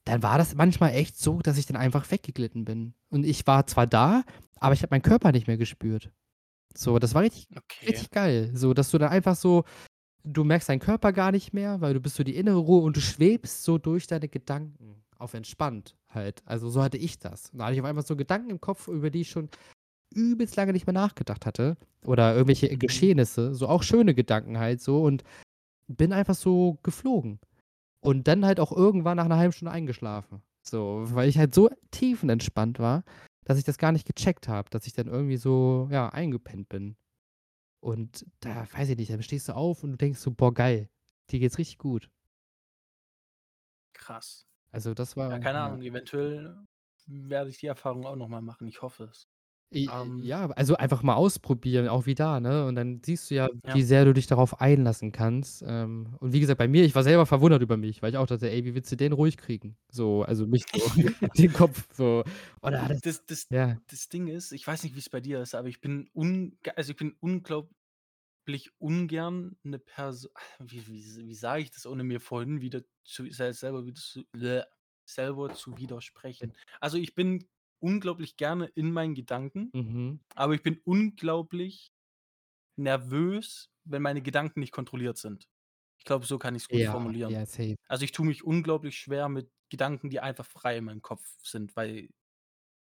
[0.05, 2.93] dann war das manchmal echt so, dass ich dann einfach weggeglitten bin.
[3.09, 4.23] Und ich war zwar da,
[4.59, 6.11] aber ich habe meinen Körper nicht mehr gespürt.
[6.77, 7.85] So, das war richtig Okay.
[7.87, 9.63] richtig geil, so, dass du dann einfach so
[10.23, 12.97] du merkst deinen Körper gar nicht mehr, weil du bist so die innere Ruhe und
[12.97, 16.41] du schwebst so durch deine Gedanken auf entspannt halt.
[16.45, 17.51] Also, so hatte ich das.
[17.53, 19.49] Da hatte ich auf einmal so Gedanken im Kopf, über die ich schon
[20.13, 22.77] übelst lange nicht mehr nachgedacht hatte oder irgendwelche Mhm.
[22.77, 25.23] Geschehnisse, so auch schöne Gedanken halt so und
[25.87, 27.39] bin einfach so geflogen.
[28.01, 30.43] Und dann halt auch irgendwann nach 'ner halben Stunde eingeschlafen.
[30.63, 33.03] So, weil ich halt so tiefenentspannt war,
[33.45, 36.97] dass ich das gar nicht gecheckt habe, dass ich dann irgendwie so, ja, eingepennt bin.
[37.81, 40.89] Und da weiß ich nicht, dann stehst du auf und du denkst so: „Boah, geil,
[41.31, 42.09] dir geht's richtig gut.“
[43.93, 44.45] Krass.
[44.75, 45.61] Also, das Ja, war keine ja.
[45.61, 46.55] Ahnung, eventuell
[47.07, 48.67] werde ich die Erfahrung auch noch mal machen.
[48.67, 49.27] Ich hoffe es.
[49.71, 52.65] J Ähm ja, also, einfach mal ausprobieren, auch wie da, ne?
[52.67, 53.83] Und dann siehst du ja, wie Ja.
[53.83, 55.63] sehr du dich darauf einlassen kannst.
[55.67, 58.25] Ähm, und wie gesagt, bei mir ich war selber verwundert über mich, weil ich auch
[58.27, 60.89] dachte: „Ey, wie willst du den ruhig kriegen?“ So, also, mich so
[61.37, 62.23] den Kopf so.
[62.61, 63.77] Und da hat Das das ja.
[63.87, 66.91] das Ding ist, ich weiß nicht, wie's bei dir ist, aber ich bin un also,
[66.91, 67.74] ich bin unglaublich
[68.79, 70.29] ungern 'ne Perso
[70.59, 74.23] wie wie wie sage ich das, ohne mir vorhin wieder zu sel selber wieder zu
[75.05, 76.53] selber zu widersprechen?
[76.81, 77.47] Also, ich bin
[77.79, 80.19] unglaublich gerne in meinen Gedanken, Mhm.
[80.35, 81.91] aber ich bin unglaublich
[82.77, 85.47] nervös, wenn meine Gedanken nicht kontrolliert sind.
[85.99, 87.41] Ich glaube, so kann ich's gut Ja, formulieren.
[87.45, 87.45] ja.
[87.87, 91.75] Also, ich tue mich unglaublich schwer mit Gedanken, die einfach frei in meinem Kopf sind,
[91.77, 92.09] weil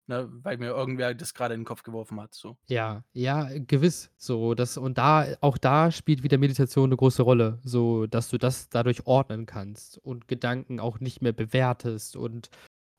[0.07, 2.57] ne, weil mir irgendwer das gerade in den Kopf geworfen hat, so.
[2.69, 7.59] Ja, ja, gewiss, so das und da auch da spielt wieder Meditation 'ne große Rolle,
[7.65, 12.49] so dass du das dadurch ordnen kannst und Gedanken auch nicht mehr bewertest und,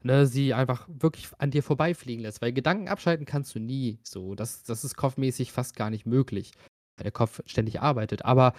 [0.02, 4.34] ne, sie einfach wirklich an dir vorbeifliegen lässt, weil Gedanken abschalten kannst du nie so.
[4.34, 6.52] Das das ist kopfmäßig fast gar nicht möglich,
[6.96, 8.24] weil der Kopf ständig arbeitet.
[8.24, 8.54] Aber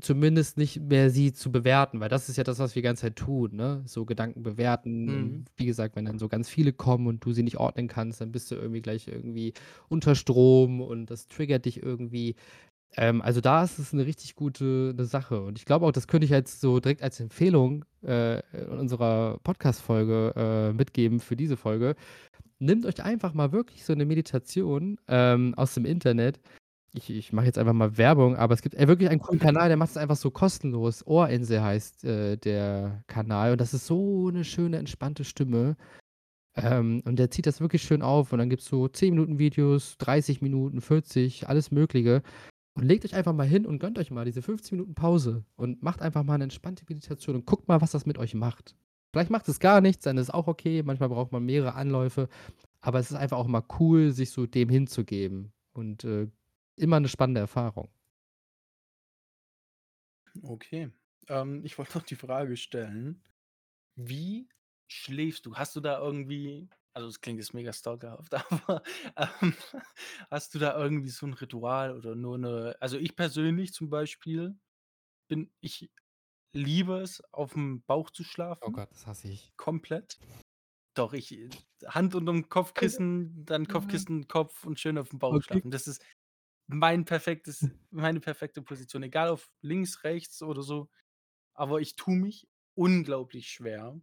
[0.00, 3.02] zumindest nicht mehr sie zu bewerten, weil das ist ja das, was wir die ganze
[3.02, 3.82] Zeit tun, ne?
[3.86, 5.44] So Gedanken bewerten Mhm.
[5.56, 8.32] wie gesagt, wenn dann so ganz viele kommen und du sie nicht ordnen kannst, dann
[8.32, 9.52] bist du irgendwie gleich irgendwie
[9.88, 12.36] unter Strom und das triggert dich irgendwie.
[12.96, 16.08] Ähm, also da ist es 'ne richtig gute 'ne Sache und ich glaube auch, das
[16.08, 21.56] könnte ich jetzt so direkt als Empfehlung, äh, in unserer Podcast-Folge, äh, mitgeben für diese
[21.58, 21.96] Folge.
[22.60, 26.40] Nehmt euch einfach mal wirklich so 'ne Meditation, ähm, aus dem Internet.
[26.94, 29.68] Ich ich mache jetzt einfach mal Werbung, aber es gibt, ey, wirklich einen coolen Kanal,
[29.68, 31.06] der macht es einfach so kostenlos.
[31.06, 35.76] Ohrinsel heißt, äh, der Kanal und das ist so 'ne schöne, entspannte Stimme.
[36.56, 39.96] Ähm, und der zieht das wirklich schön auf und dann gibt's so 10 Minuten Videos,
[39.98, 42.22] 30 Minuten, 40, alles Mögliche.
[42.76, 45.82] Und legt euch einfach mal hin und gönnt euch mal diese 15 Minuten Pause und
[45.82, 48.76] macht einfach mal 'ne entspannte Meditation und guckt mal, was das mit euch macht.
[49.12, 50.82] Vielleicht macht es gar nichts, dann ist auch okay.
[50.84, 52.28] Manchmal braucht man mehrere Anläufe,
[52.82, 56.28] aber es ist einfach auch mal cool, sich so dem hinzugeben und, äh,
[56.80, 57.90] immer 'ne spannende Erfahrung.
[60.42, 60.90] Okay.
[61.28, 63.22] Ähm, ich wollte noch die Frage stellen:
[63.96, 64.48] Wie
[64.88, 65.56] schläfst du?
[65.56, 68.82] Hast du da irgendwie also, es klingt jetzt mega stalkerhaft, aber,
[69.16, 69.54] ähm,
[70.30, 74.58] hast du da irgendwie so 'n Ritual oder nur 'ne also, ich persönlich zum Beispiel
[75.28, 75.90] bin ich
[76.54, 78.24] liebe es, aufm Bauch zu
[78.62, 78.72] Oh schlafen.
[78.72, 79.52] Gott, das hasse ich.
[79.56, 80.20] Komplett.
[80.96, 81.38] Doch, ich
[81.86, 85.62] Hand unterm Kopfkissen, dann Kopfkissen, Kopf und schön aufm Bauch Okay.
[85.62, 85.70] schlafen.
[85.70, 86.04] Das ist
[86.74, 90.88] mein perfektes meine perfekte Position, egal auf links, rechts oder so.
[91.54, 94.00] Aber ich tue mich unglaublich schwer,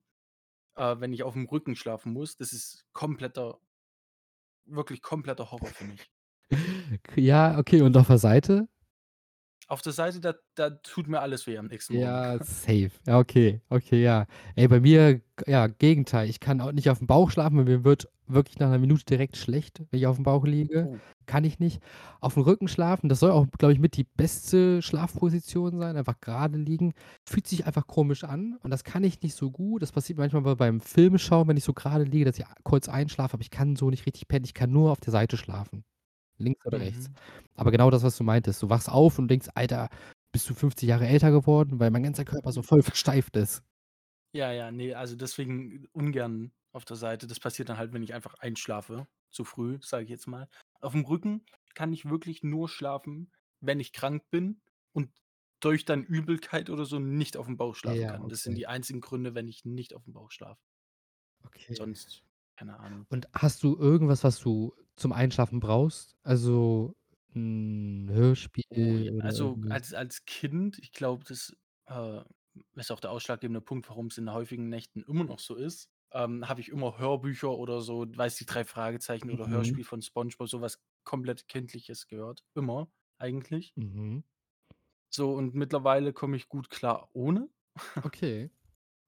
[0.76, 2.38] äh, wenn ich aufm Rücken schlafen muss.
[2.38, 3.60] Das ist kompletter
[4.66, 6.12] wirklich kompletter Horror für mich.
[7.16, 8.70] Ja, okay, und auf der Seite?
[9.70, 12.22] Auf der Seite, da da tut mir alles weh am nächsten Morgen.
[12.22, 12.92] Ja, safe.
[13.06, 14.26] Ja, okay, okay, ja.
[14.56, 16.30] Ey, bei mir, ja, Gegenteil.
[16.30, 19.38] Ich kann auch nicht aufm Bauch schlafen, weil mir wird wirklich nach 'ner Minute direkt
[19.38, 20.90] schlecht, wenn ich aufm Bauch liege.
[20.90, 21.02] Oh.
[21.28, 21.82] Kann ich nicht.
[22.20, 26.58] Aufm Rücken schlafen, das soll auch, glaube ich, mit die beste Schlafposition sein, einfach gerade
[26.58, 26.94] liegen.
[27.26, 29.82] Fühlt sich einfach komisch an und das kann ich nicht so gut.
[29.82, 32.90] Das passiert manchmal bei beim Filme schauen, wenn ich so gerade liege, dass ich kurz
[32.90, 34.44] einschlafe, aber ich kann so nicht richtig pennen.
[34.46, 35.86] Ich kann nur auf der Seite schlafen,
[36.40, 37.08] links oder rechts.
[37.08, 37.18] Mhm.
[37.56, 38.62] Aber genau das, was du meintest.
[38.64, 39.90] Du wachst auf und denkst: „Alter,
[40.32, 43.64] bist du 50 Jahre älter geworden?“ Weil mein ganzer Körper so voll versteift ist.
[44.34, 47.28] Ja, ja, ne, also, deswegen ungern auf der Seite.
[47.28, 50.50] Das passiert dann halt, wenn ich einfach einschlafe, zu früh, sage ich jetzt mal.
[50.82, 54.62] Aufm Rücken kann ich wirklich nur schlafen, wenn ich krank bin
[54.94, 55.12] und
[55.60, 58.28] durch dann Übelkeit oder so nicht aufm Bauch schlafen Ja, kann.
[58.30, 58.58] Das sind okay.
[58.58, 60.62] die einzigen Gründe, wenn ich nicht aufm Bauch schlafe.
[61.46, 61.68] Okay.
[61.72, 62.26] Sonst
[62.58, 63.08] keine Ahnung.
[63.10, 66.18] Und hast du irgendwas, was du zum Einschlafen brauchst?
[66.24, 66.96] Also,
[67.36, 68.10] 'n
[68.70, 69.70] Oh Hörspiel ja, oder also, irgendwas?
[69.70, 72.22] als als Kind, ich glaube, das, äh,
[72.76, 76.60] ist auch der ausschlaggebende Punkt, warum's in häufigen Nächten immer noch so ist, ähm, habe
[76.62, 79.50] ich immer Hörbücher oder so, weiß die 3 Fragezeichen oder Mhm.
[79.50, 83.74] Hörspiel von SpongeBob, so was komplett Kindliches gehört, immer eigentlich.
[83.78, 84.24] Mhm.
[85.10, 87.50] So, und mittlerweile komme ich gut klar ohne.
[88.06, 88.50] Okay.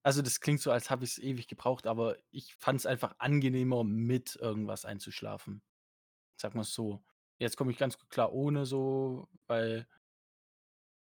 [0.04, 4.36] Also, das klingt so, als habe ich's ewig gebraucht, aber ich fand's einfach angenehmer, mit
[4.38, 5.62] irgendwas einzuschlafen.
[6.40, 7.04] Sagen wir's so.
[7.40, 9.88] Jetzt komme ich ganz klar ohne so, weil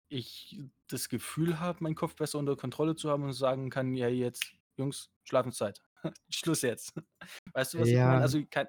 [0.08, 4.08] ich das Gefühl habe, meinen Kopf besser unter Kontrolle zu haben und sagen kann: „Ja,
[4.08, 5.82] jetzt Jungs, Schlafenszeit.
[6.30, 6.94] Schluss jetzt.“
[7.54, 8.22] Weißt du, was ich meine?
[8.22, 8.22] Ja.
[8.22, 8.68] Also, kei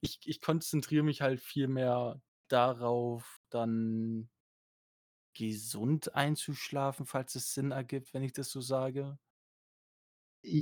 [0.00, 4.30] ich ich konzentriere mich halt viel mehr darauf, dann
[5.34, 9.18] gesund einzuschlafen, falls es Sinn ergibt, wenn ich das so sage.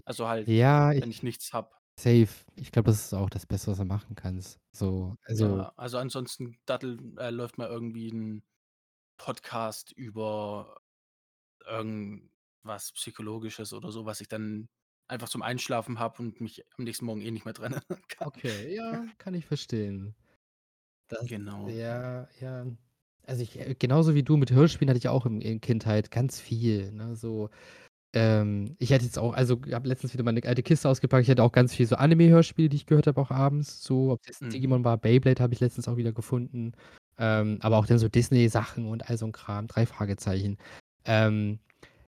[0.05, 1.71] Also, halt, ja, wenn ich ich nichts habe.
[1.99, 2.45] Safe.
[2.57, 4.61] Ich glaube, das ist auch das Beste, was du machen kannst.
[4.73, 8.45] So, also Ja, also, ansonsten dattelt äh, läuft mal irgendwie 'n
[9.19, 10.81] Podcast über
[11.67, 14.69] irgendwas Psychologisches oder so, was ich dann
[15.09, 18.27] einfach zum Einschlafen habe und mich am nächsten Morgen eh nicht mehr dran erinnern kann.
[18.27, 20.15] Okay, ja, kann ich verstehen.
[21.09, 21.77] Das Genau.
[21.79, 22.67] ja, ja.
[23.27, 26.41] Also, ich äh, genauso wie du mit Hörspielen hatte ich auch in in Kindheit ganz
[26.41, 27.51] viel, ne, so.
[28.17, 31.25] Ähm, ich hätte jetzt auch also, habe letztens wieder meine alte Kiste ausgepackt.
[31.25, 34.27] Ich hatte auch ganz viel so Anime-Hörspiele, die ich gehört habe, auch abends, so, ob's
[34.27, 34.55] jetzt Mhm.
[34.55, 36.73] Digimon war, Beyblade habe ich letztens auch wieder gefunden.
[37.19, 40.57] Ähm, aber auch dann so Disney-Sachen und all so 'n Kram, 3 Fragezeichen.
[41.05, 41.61] Ähm,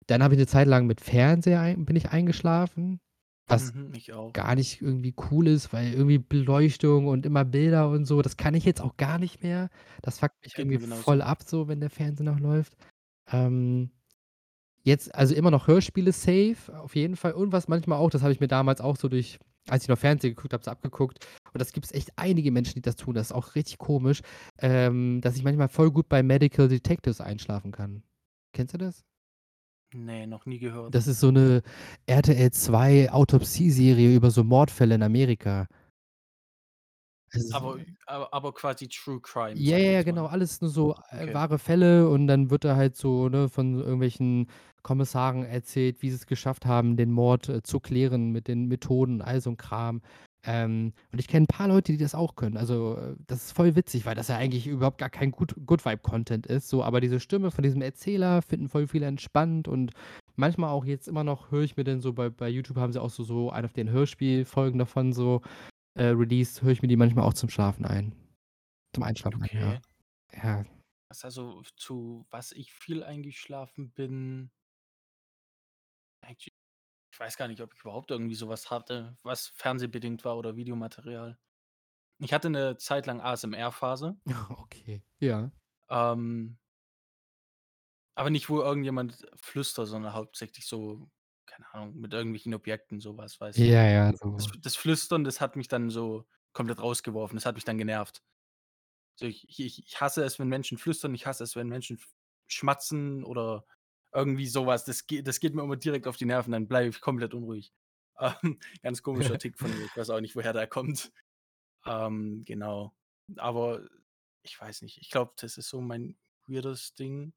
[0.08, 3.00] dann habe ich 'ne Zeit lang mit Fernseher ein bin ich eingeschlafen,
[3.48, 4.34] was Mhm, ich auch.
[4.34, 8.54] gar nicht irgendwie cool ist, weil irgendwie Beleuchtung und immer Bilder und so, das kann
[8.54, 9.70] ich jetzt auch gar nicht mehr.
[10.02, 11.22] Das fuckt mich Geht irgendwie mir voll genauso.
[11.22, 12.74] ab so, wenn der Fernseher noch läuft.
[13.32, 13.90] Ähm,
[14.82, 17.32] jetzt also, immer noch Hörspiele safe, auf jeden Fall.
[17.32, 19.98] Und was manchmal auch das habe ich mir damals auch so durch als ich noch
[19.98, 21.24] Fernsehen geguckt habe, so abgeguckt.
[21.52, 23.14] Und das gibt es echt einige Menschen, die das tun.
[23.14, 24.20] Das ist auch richtig komisch,
[24.58, 28.02] ähm, dass ich manchmal voll gut bei Medical Detectives einschlafen kann.
[28.52, 29.04] Kennst du das?
[29.92, 30.94] Ne, noch nie gehört.
[30.94, 31.62] Das ist so 'ne
[32.06, 35.66] RTL 2 Autopsieserie über so Mordfälle in Amerika.
[37.50, 41.32] Aber aber aber quasi True Crime, Ja, ja, ja, genau, alles nur so, äh, Okay.
[41.32, 44.46] wahre Fälle und dann wird da halt so, ne, von irgendwelchen
[44.84, 49.40] Kommissaren erzählt, wie sie's geschafft haben, den Mord, äh, zu klären mit den Methoden, all
[49.40, 50.02] so 'n Kram.
[50.44, 52.56] Ähm, und ich kenne 'n paar Leute, die das auch können.
[52.56, 55.84] Also, äh, das ist voll witzig, weil das ja eigentlich überhaupt gar kein Good Good
[55.84, 59.90] Vibe Content ist, so, aber diese Stimme von diesem Erzähler finden voll viele entspannt und
[60.36, 63.02] manchmal auch jetzt immer noch höre ich mir dann so bei bei YouTube haben sie
[63.02, 65.42] auch so so eine auf den Hörspielfolgen davon so,
[65.96, 68.14] äh, released, höre ich mir die manchmal auch zum Schlafen ein.
[68.94, 69.74] Zum Einschlafen ein, ja.
[69.74, 70.40] Okay.
[70.42, 70.64] Ja.
[71.10, 74.50] Was also zu was ich viel eingeschlafen bin
[76.28, 80.56] ich weiß gar nicht, ob ich überhaupt irgendwie so was hatte, was fernsehbedingt war oder
[80.56, 81.38] Videomaterial.
[82.18, 84.20] Ich hatte 'ne Zeit lang ASMR-Phase.
[84.50, 85.50] Okay, ja.
[85.88, 86.56] Ähm
[88.16, 91.10] aber nicht, wo irgendjemand flüstert, sondern hauptsächlich so,
[91.50, 93.62] keine Ahnung, mit irgendwelchen Objekten, so was, weißt du?
[93.64, 94.36] Ja, ja, Das so.
[94.62, 97.36] das Flüstern, das hat mich dann so komplett rausgeworfen.
[97.36, 98.22] Das hat mich dann genervt.
[99.16, 102.00] So, ich ich ich hasse es, wenn Menschen flüstern, ich hasse es, wenn Menschen
[102.48, 103.66] schmatzen oder
[104.12, 104.84] irgendwie so was.
[104.84, 107.72] Das geht das geht mir immer direkt auf die Nerven, dann bleibe ich komplett unruhig.
[108.20, 109.86] Ähm, ganz komischer Tick von mir.
[109.86, 111.10] Ich weiß auch nicht, woher der kommt.
[111.86, 112.94] Ähm, genau.
[113.36, 113.88] Aber
[114.42, 114.98] ich weiß nicht.
[115.00, 117.32] Ich glaube, das ist so mein weirdes Ding.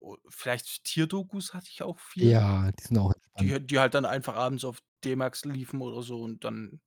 [0.00, 2.30] O vielleicht Tierdokus hatte ich auch viel.
[2.30, 3.50] Ja, die sind auch entspannt.
[3.50, 6.80] Die die halt dann einfach abends auf D-Max liefen oder so und dann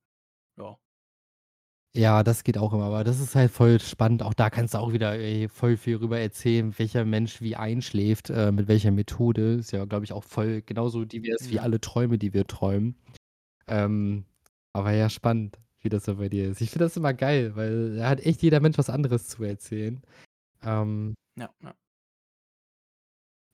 [0.58, 0.78] ja.
[1.96, 4.24] Ja, das geht auch immer, aber das ist halt voll spannend.
[4.24, 8.32] Auch da kannst du auch wieder, ey, voll viel rüber erzählen, welcher Mensch wie einschläft,
[8.32, 9.54] äh, mit welcher Methode.
[9.56, 11.62] Ist ja, glaube ich, auch voll genauso divers wie Ja.
[11.62, 12.96] alle Träume, die wir träumen.
[13.68, 14.26] Ähm,
[14.74, 16.62] aber ja, spannend, wie das so bei dir ist.
[16.62, 20.02] Ich finde das immer geil, weil da hat echt jeder Mensch was anderes zu erzählen.
[20.64, 21.74] Ähm Ja, ja.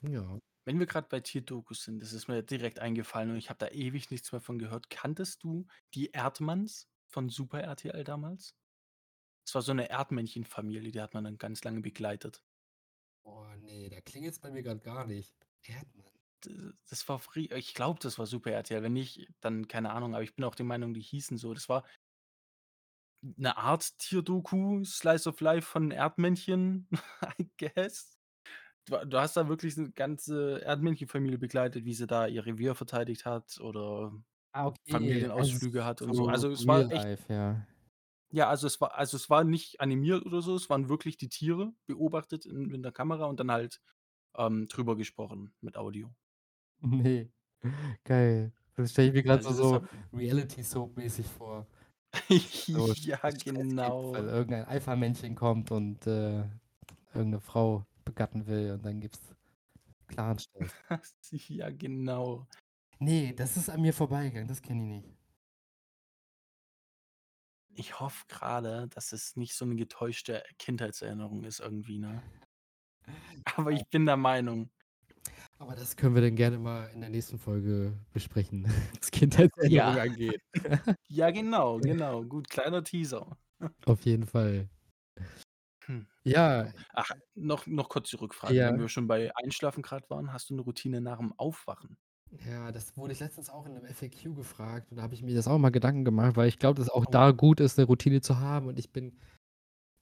[0.02, 0.40] Ja.
[0.66, 3.68] Wenn wir grad bei Tierdokus sind, das ist mir direkt eingefallen und ich habe da
[3.70, 4.90] ewig nichts mehr von gehört.
[4.90, 8.56] Kanntest du die Erdmanns von Super RTL damals?
[9.46, 12.42] Das war so 'ne Erdmännchenfamilie, die hat man dann ganz lange begleitet.
[13.26, 15.36] Oh, ne, da klingelt's bei mir grad gar nicht.
[15.64, 16.12] Erdmann.
[16.90, 18.82] Das war ich glaube, das war Super RTL.
[18.84, 21.54] Wenn nicht, dann keine Ahnung, aber ich bin auch der Meinung, die hießen so.
[21.54, 21.84] Das war
[23.24, 26.88] 'ne Art Tierdoku, Slice of Life von Erdmännchen,
[27.40, 28.19] I guess.
[28.90, 32.74] Du ha du hast da wirklich 'ne ganze Erdmännchenfamilie begleitet, wie sie da ihr Revier
[32.74, 34.12] verteidigt hat oder
[34.56, 35.30] Ah, okay.
[35.36, 36.28] Also, Familienausflüge hat und so.
[36.28, 37.68] so Also, es war echt life, ja.
[38.32, 41.30] Ja, also, es war also, es war nicht animiert oder so, es waren wirklich die
[41.30, 43.82] Tiere beobachtet in in der Kamera und dann halt,
[44.38, 46.14] ähm, drüber gesprochen mit Audio.
[46.82, 47.32] Ne,
[48.06, 48.54] geil.
[48.76, 49.84] Das stelle ich mir grad so Also, so hat
[50.14, 51.68] Reality Soap mäßig vor.
[52.74, 53.18] So Ja,
[53.82, 54.30] gibt, weil genau.
[54.30, 56.42] irgendein Alpha-Männchen kommt und, äh,
[57.14, 59.36] irgend 'ne Frau begatten will und dann gibt's
[60.08, 60.76] klaren Stress.
[61.50, 62.48] Ja, genau.
[63.02, 65.10] Ne, das ist an mir vorbeigegangen, das kenne ich nicht.
[67.76, 72.24] Ich hoffe grade, dass es nicht so 'ne getäuschte Kindheitserinnerung ist irgendwie, ne?
[73.58, 74.72] Aber ich bin der Meinung.
[75.60, 78.66] Aber das können wir dann gerne mal in der nächsten Folge besprechen,
[79.02, 80.00] was Kindheitserinnerungen Ja.
[80.00, 80.42] angeht.
[81.10, 82.24] Ja, genau, genau.
[82.26, 83.38] Gut, kleiner Teaser.
[83.86, 84.70] Auf jeden Fall.
[85.90, 86.68] Hm, Ja.
[86.68, 86.86] genau.
[86.94, 88.70] Ach, noch noch kurz die Rückfrage, Ja.
[88.70, 90.32] wenn wir schon bei Einschlafen grad waren.
[90.32, 91.98] Hast du 'ne Routine nach'm Aufwachen?
[92.46, 95.34] Ja, das wurde ich letztens auch in 'nem FAQ gefragt und da habe ich mir
[95.36, 97.10] das auch mal Gedanken gemacht, weil ich glaube, dass auch Oh.
[97.10, 99.14] da gut ist, 'ne Routine zu haben und ich bin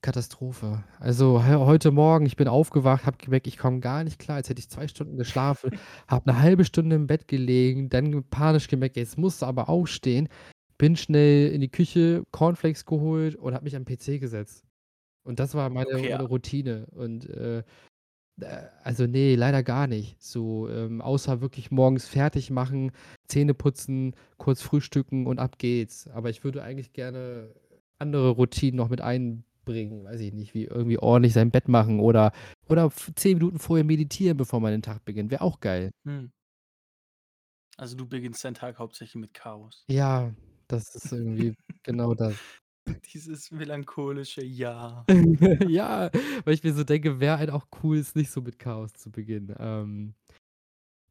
[0.02, 0.84] Katastrophe.
[1.00, 4.48] Also, he heute Morgen, ich bin aufgewacht, habe gemerkt, ich komme gar nicht klar, als
[4.50, 5.72] hätte ich 2 Stunden geschlafen,
[6.08, 10.28] habe 'ne 1/2 Stunde im Bett gelegen, dann panisch gemerkt: „Jetzt musst du aber aufstehen.“
[10.78, 14.67] Bin schnell in die Küche, Cornflakes geholt und habe mich 'n PC gesetzt.
[15.28, 16.24] Und das war meine Okay, meine.
[16.24, 17.58] Routine und, äh,
[18.40, 20.22] äh, also, ne, leider gar nicht.
[20.22, 22.92] So, ähm, außer wirklich morgens fertigmachen,
[23.26, 26.08] Zähne putzen, kurz frühstücken und ab geht's.
[26.08, 27.54] Aber ich würde eigentlich gerne
[27.98, 32.32] andere Routinen noch mit einbringen, weiß ich nicht, wie irgendwie ordentlich sein Bett machen oder
[32.68, 35.90] oder 10 Minuten vorher meditieren, bevor man den Tag beginnt, wäre auch geil.
[36.04, 36.32] Mhm.
[37.76, 39.84] Also, du beginnst deinen Tag hauptsächlich mit Chaos.
[39.88, 40.32] Ja,
[40.68, 41.54] das ist irgendwie
[41.84, 42.34] genau das.
[43.12, 45.08] Dieses melancholische Ja.
[45.68, 46.10] Ja,
[46.44, 49.10] weil ich mir so denke, wäre halt auch cool, es nicht so mit Chaos zu
[49.10, 49.54] beginnen.
[49.58, 50.14] Ähm,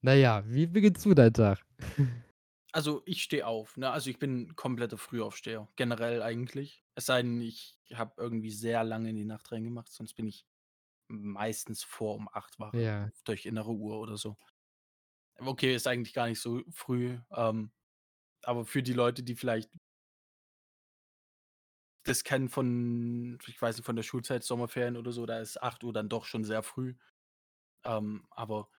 [0.01, 1.59] na ja, wie beginnst du deinen Tag?
[2.73, 3.89] Also, ich stehe auf, ne?
[3.91, 6.83] Also, ich bin kompletter Frühaufsteher, generell eigentlich.
[6.95, 10.45] Es sei denn, ich habe irgendwie sehr lange in die Nacht reingemacht, sonst bin ich
[11.09, 13.09] meistens vor um 8 wach Ja.
[13.25, 14.37] durch innere Uhr oder so.
[15.39, 17.71] Okay, ist eigentlich gar nicht so früh, ähm,
[18.43, 19.71] aber für die Leute, die vielleicht
[22.07, 25.83] das kennen von, ich weiß nicht, von der Schulzeit, Sommerferien oder so, da ist 8
[25.83, 26.95] Uhr dann doch schon sehr früh.
[27.85, 28.69] Ähm, aber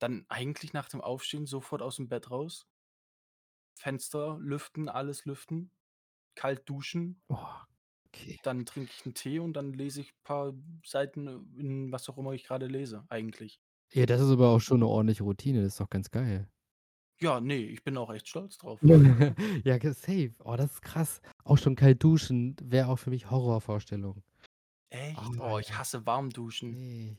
[0.00, 2.68] dann eigentlich nach dem Aufstehen sofort aus dem Bett raus,
[3.74, 5.70] Fenster lüften, alles lüften,
[6.34, 7.66] kalt duschen, Oh,
[8.06, 8.40] okay.
[8.42, 11.26] dann trinke ich einen Tee und dann lese ich ein paar Seiten
[11.58, 13.60] in was auch immer ich gerade lese, eigentlich.
[13.92, 16.48] Ja, das ist aber auch schon eine ordentliche Routine, das ist doch ganz geil.
[17.18, 18.78] Ja, nee, ich bin auch echt stolz drauf.
[19.64, 20.32] Ja, ge safe.
[20.44, 21.20] Oh, das ist krass.
[21.44, 24.22] Auch schon kalt duschen wäre auch für mich Horrorvorstellung.
[24.90, 25.18] Echt?
[25.18, 25.78] Oh, Oh, ich ja.
[25.78, 26.72] hasse warm duschen.
[26.72, 27.16] Ne,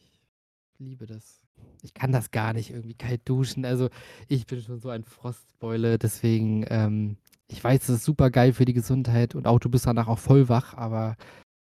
[0.73, 1.41] ich liebe das.
[1.81, 3.65] Ich kann das gar nicht irgendwie kalt duschen.
[3.65, 3.89] Also,
[4.27, 7.17] ich bin schon so ein Frostbeule, deswegen, ähm
[7.49, 10.19] ich weiß, es ist super geil für die Gesundheit und auch du bist danach auch
[10.19, 11.15] voll wach, aber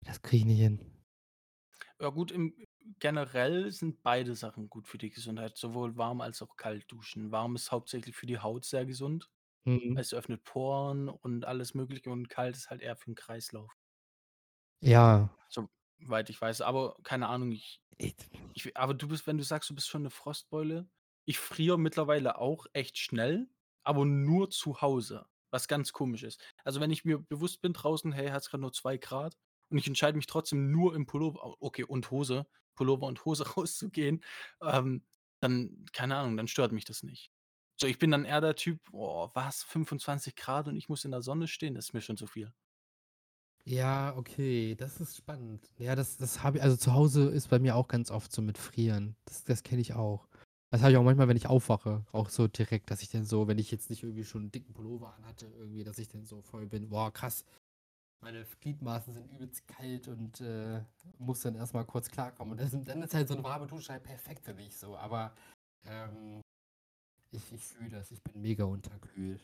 [0.04, 0.80] das kriege ich nicht hin.
[2.00, 2.52] Ja gut, im
[2.98, 7.30] generell sind beide Sachen gut für die Gesundheit, sowohl warm als auch kalt duschen.
[7.32, 9.30] Warm ist hauptsächlich für die Haut sehr gesund.
[9.66, 10.00] Mhm.
[10.00, 13.74] Es öffnet Poren und alles Mögliche und kalt ist halt eher für den Kreislauf.
[14.82, 15.30] Ja.
[15.52, 19.70] Soweit ich weiß, aber keine Ahnung, ich Ich ich aber du bist wenn du sagst,
[19.70, 20.88] du bist schon 'ne Frostbeule
[21.26, 23.48] ich friere mittlerweile auch echt schnell,
[23.84, 26.42] aber nur zu Hause, was ganz komisch ist.
[26.64, 29.36] Also, wenn ich mir bewusst bin draußen: „Hey, hat's grad nur 2 Grad“
[29.70, 34.22] und ich entscheide mich trotzdem nur im Pullover okay, und Hose Pullover und Hose rauszugehen,
[34.62, 35.04] ähm,
[35.40, 37.30] dann keine Ahnung, dann stört mich das nicht.
[37.80, 41.10] So, ich bin dann eher der Typ: „Oh, was, 25 Grad und ich muss in
[41.12, 42.52] der Sonne stehen?“ Das ist mir schon zu viel.
[43.66, 45.70] Ja, okay, das ist spannend.
[45.78, 48.40] Ja, das das habe ich also, zu Hause ist bei mir auch ganz oft so
[48.42, 49.16] mit Frieren.
[49.26, 50.28] Das das kenne ich auch.
[50.70, 53.48] Das habe ich auch manchmal, wenn ich aufwache, auch so direkt, dass ich dann so,
[53.48, 56.40] wenn ich jetzt nicht irgendwie schon 'n dicken Pullover anhatte irgendwie, dass ich dann so
[56.42, 57.44] voll bin: „Boah, krass,
[58.22, 60.84] meine Gliedmaßen sind übelst kalt und, äh,
[61.18, 63.92] muss dann erst mal kurz klarkommen.“ Und das dann ist halt so 'ne warme Dusche
[63.92, 65.34] halt perfekt für mich so, aber,
[65.84, 66.40] ähm,
[67.32, 68.10] ich ich fühle das.
[68.12, 69.42] Ich bin mega unterkühlt.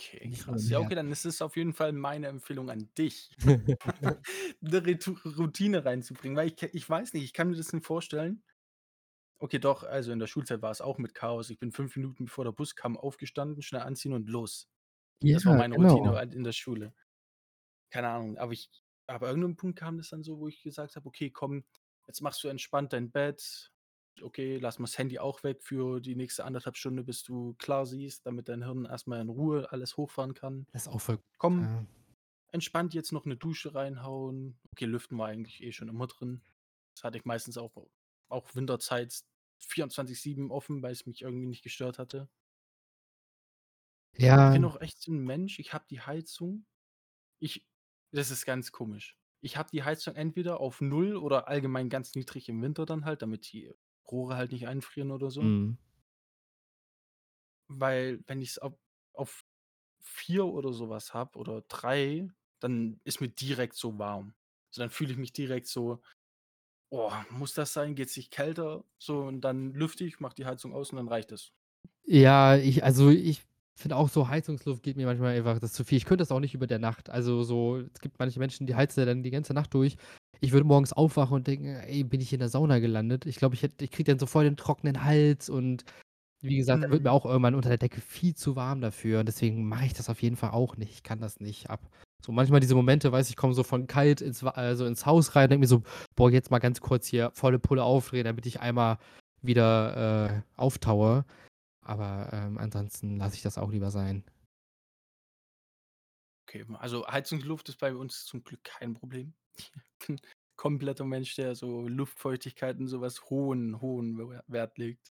[0.00, 0.68] Okay, krass.
[0.68, 3.30] Ja, okay, dann ist es auf jeden Fall meine Empfehlung an dich,
[4.60, 8.42] 'ne Ritu Routine reinzubringen, weil ich ich weiß nicht, ich kann mir das nicht vorstellen.
[9.40, 11.50] Okay, doch, also, in der Schulzeit war es auch mit Chaos.
[11.50, 14.68] Ich bin 5 Minuten bevor der Bus kam, aufgestanden, schnell anziehen und los.
[15.30, 16.18] Das war Ja, meine Routine genau.
[16.18, 16.94] halt in der Schule.
[17.92, 18.70] Keine Ahnung, aber ich
[19.06, 21.64] ab irgendeinem Punkt kam das dann so, wo ich gesagt habe: „Okay, komm,
[22.06, 23.72] jetzt machst du entspannt dein Bett.
[24.20, 27.54] Okay, lass mal das Handy auch weg für die nächste 1 1/2 Stunde, bis du
[27.54, 30.66] klar siehst, damit dein Hirn erst mal in Ruhe alles hochfahren kann.
[30.74, 31.86] Das ist auch voll Komm, ja.
[32.52, 36.42] entspannt jetzt noch 'ne Dusche reinhauen.“ Okay, Lüften war eigentlich eh schon immer drin.
[36.94, 37.76] Das hatte ich meistens auch
[38.28, 39.22] auch Winterzeit
[39.60, 42.28] 24/7 offen, weil's mich irgendwie nicht gestört hatte.
[44.36, 44.50] Ich Ja.
[44.50, 46.66] bin auch echt so 'n Mensch, ich habe die Heizung
[47.40, 47.66] ich
[48.12, 49.16] das ist ganz komisch.
[49.40, 53.22] Ich habe die Heizung entweder auf 0 oder allgemein ganz niedrig im Winter dann halt,
[53.22, 53.72] damit die
[54.10, 55.52] Rohre halt nicht einfrieren oder so.
[55.52, 55.78] Mhm.
[57.68, 58.74] Weil, wenn ich's auf
[59.12, 59.44] auf
[60.02, 62.28] 4 oder so was habe oder 3,
[62.60, 64.34] dann ist mir direkt so warm.
[64.70, 66.02] So, dann fühle ich mich direkt so:
[66.90, 67.94] „Oh, muss das sein?
[67.96, 71.32] Geht's nicht kälter?“ So, und dann lüfte ich, mache die Heizung aus und dann reicht
[71.32, 71.52] es.
[72.06, 73.42] Ja, ich also, ich
[73.78, 75.98] finde auch so Heizungsluft geht mir manchmal einfach das zu viel.
[75.98, 77.10] Ich könnte das auch nicht über der Nacht.
[77.10, 79.96] Also, so es gibt manche Menschen, die heizen ja dann die ganze Nacht durch.
[80.40, 83.54] Ich würde morgens aufwachen und denken: „Ey, bin ich in der Sauna gelandet?“ Ich glaube,
[83.54, 85.84] ich ich kriege dann so voll den trockenen Hals und
[86.42, 87.12] wie gesagt, da wird mir Mhm.
[87.12, 90.22] auch irgendwann unter der Decke viel zu warm dafür und deswegen mache ich das auf
[90.22, 90.92] jeden Fall auch nicht.
[90.92, 91.90] Ich kann das nicht ab.
[92.24, 95.36] So manchmal diese Momente, weißt du, ich komme so von kalt ins also, ins Haus
[95.36, 95.82] rein, denke mir so:
[96.16, 98.98] „Boah, jetzt mal ganz kurz hier volle Pulle aufdrehen, damit ich einmal
[99.42, 101.24] wieder, äh, auftaue.“
[101.88, 104.24] Aber, ähm, ansonsten lasse ich das auch lieber sein.
[106.48, 109.34] Okay, also, Heizungsluft ist bei uns zum Glück kein Problem.
[109.58, 110.20] Ich bin
[110.56, 115.12] kompletter Mensch, der so Luftfeuchtigkeit und so was hohen, hohen We Wert legt.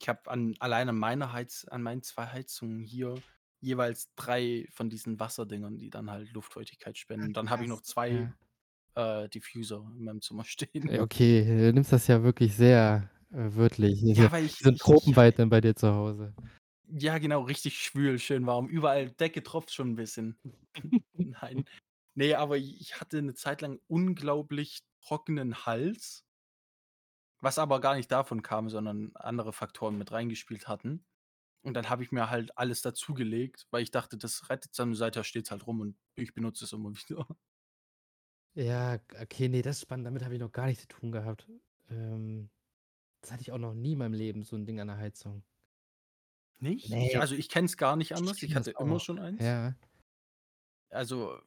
[0.00, 3.22] Ich habe an allein an meiner Heiz an meinen 2 Heizungen hier
[3.60, 7.32] jeweils 3 von diesen Wasserdingern, die dann halt Luftfeuchtigkeit spenden.
[7.32, 7.80] Dann habe ich noch.
[7.80, 8.36] 2, Ja.
[8.96, 10.92] äh, Diffuser in meinem Zimmer stehen.
[10.98, 14.00] Okay, du nimmst das ja wirklich sehr, äh, wörtlich.
[14.00, 16.34] Hier Ja, weil ich so 'n ich ich Tropenwald dann bei dir zu Hause.
[16.88, 18.68] Ja, genau, richtig schwül, schön warm.
[18.68, 20.38] Überall Decke tropft schon 'n bisschen.
[21.22, 21.64] Nein.
[22.14, 26.22] Ne, aber ich hatte 'ne Zeit lang unglaublich trockenen Hals
[27.40, 31.04] was aber gar nicht davon kam, sondern andere Faktoren mit reingespielt hatten.
[31.62, 34.94] Und dann habe ich mir halt alles dazugelegt, weil ich dachte, das rettet's dann.
[34.94, 37.26] Seither steht's halt rum und ich benutze es immer wieder.
[38.54, 40.06] Ja, okay, ne, das ist spannend.
[40.06, 41.46] Damit habe ich noch gar nichts zu tun gehabt.
[41.90, 42.48] Ähm,
[43.26, 45.42] das hatte ich auch noch nie in meinem Leben, so 'n Ding an der Heizung.
[46.58, 46.96] Nicht?
[46.98, 47.20] Ich Ne.
[47.20, 48.42] also, ich kenne es gar nicht Ich anders.
[48.42, 49.56] Ich das hatte immer schon eins.
[49.62, 49.74] Ja.
[50.90, 51.38] Also,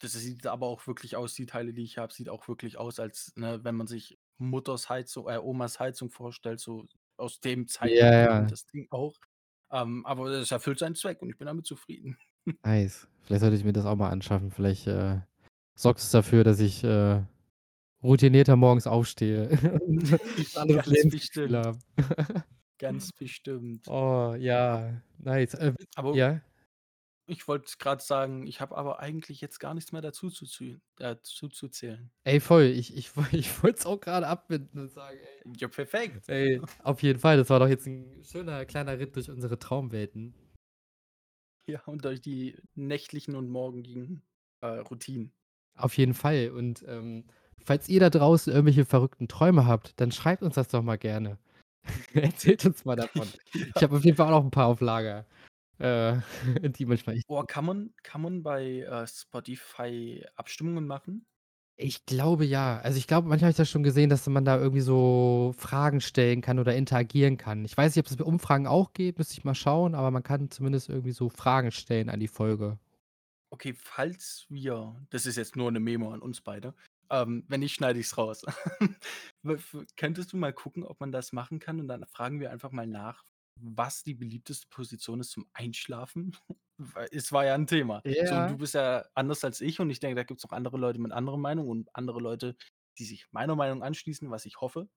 [0.00, 2.98] das sieht aber auch wirklich aus die Teile, die ich habe, sieht auch wirklich aus,
[3.00, 7.90] als, ne, wenn man sich Mutters Heizung äh, Omas Heizung vorstellt, so aus dem Ja,
[7.90, 8.52] Zeitalter kommt ja.
[8.52, 9.14] das Ding auch.
[9.70, 12.18] Ähm, aber es erfüllt seinen Zweck und ich bin damit zufrieden.
[12.64, 13.06] Nice.
[13.22, 14.50] Vielleicht sollte ich mir das auch mal anschaffen.
[14.50, 15.20] Vielleicht äh,
[15.74, 17.22] sorgt es dafür, dass ich äh,
[18.06, 19.50] routinierter morgens aufstehe
[20.54, 21.78] anderes Ganz bestimmt.
[22.78, 23.88] Ganz bestimmt.
[23.88, 25.54] Oh, ja, nice.
[25.54, 26.42] Äh, Aber ja?
[27.26, 30.78] ich wollte gerade sagen, ich habe aber eigentlich jetzt gar nichts mehr dazu zu, zu,
[30.96, 32.10] dazu zu zählen.
[32.24, 32.64] Ey, voll.
[32.64, 35.52] Ich, ich, ich wollte es auch gerade abbinden und sagen, ey.
[35.58, 36.28] Ja, perfekt.
[36.28, 37.36] Ey, auf jeden Fall.
[37.36, 40.34] Das war doch jetzt ein schöner kleiner Ritt durch unsere Traumwelten.
[41.68, 44.22] Ja, und durch die nächtlichen und morgigen
[44.60, 45.32] äh, Routinen.
[45.74, 46.50] Auf jeden Fall.
[46.50, 47.24] Und ähm,
[47.64, 51.38] falls ihr da draußen irgendwelche verrückten Träume habt, dann schreibt uns das doch mal gerne.
[52.14, 53.28] Erzählt uns mal davon.
[53.52, 55.24] Ich habe auf jeden Fall auch noch ein paar auf Lager,
[55.78, 56.16] äh,
[56.68, 57.26] die manchmal echt.
[57.26, 61.24] Boah, kann man, kann man bei äh, Spotify Abstimmungen machen?
[61.78, 62.78] Ich glaube ja.
[62.78, 66.00] Also ich glaube, manchmal habe ich das schon gesehen, dass man da irgendwie so Fragen
[66.00, 67.66] stellen kann oder interagieren kann.
[67.66, 70.22] Ich weiß nicht, ob das bei Umfragen auch geht, müsste ich mal schauen, aber man
[70.22, 72.78] kann zumindest irgendwie so Fragen stellen an die Folge.
[73.50, 76.74] Okay, falls wir, das ist jetzt nur eine Memo an uns beide,
[77.10, 78.42] ähm, wenn nicht, schneide ich es raus.
[79.96, 82.86] Könntest du mal gucken, ob man das machen kann und dann fragen wir einfach mal
[82.86, 83.24] nach,
[83.60, 86.36] was die beliebteste Position ist zum Einschlafen?
[87.10, 88.02] Es war ja ein Thema.
[88.22, 88.48] So, und Ja.
[88.48, 91.00] du bist ja anders als ich und ich denke, da gibt es auch andere Leute
[91.00, 92.54] mit anderen Meinungen und andere Leute,
[92.98, 94.88] die sich meiner Meinung anschließen, was ich hoffe.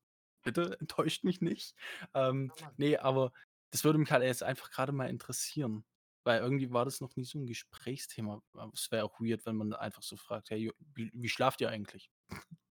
[0.43, 1.75] Bitte enttäuscht mich nicht.
[2.13, 3.31] Ähm, nee, aber
[3.71, 5.85] das würde mich halt jetzt einfach gerade mal interessieren.
[6.29, 8.39] Weil irgendwie war das noch nie so ein Gesprächsthema.
[8.71, 12.11] Es wäre auch weird, wenn man einfach so fragt, hey, wie, wie schlaft ihr eigentlich?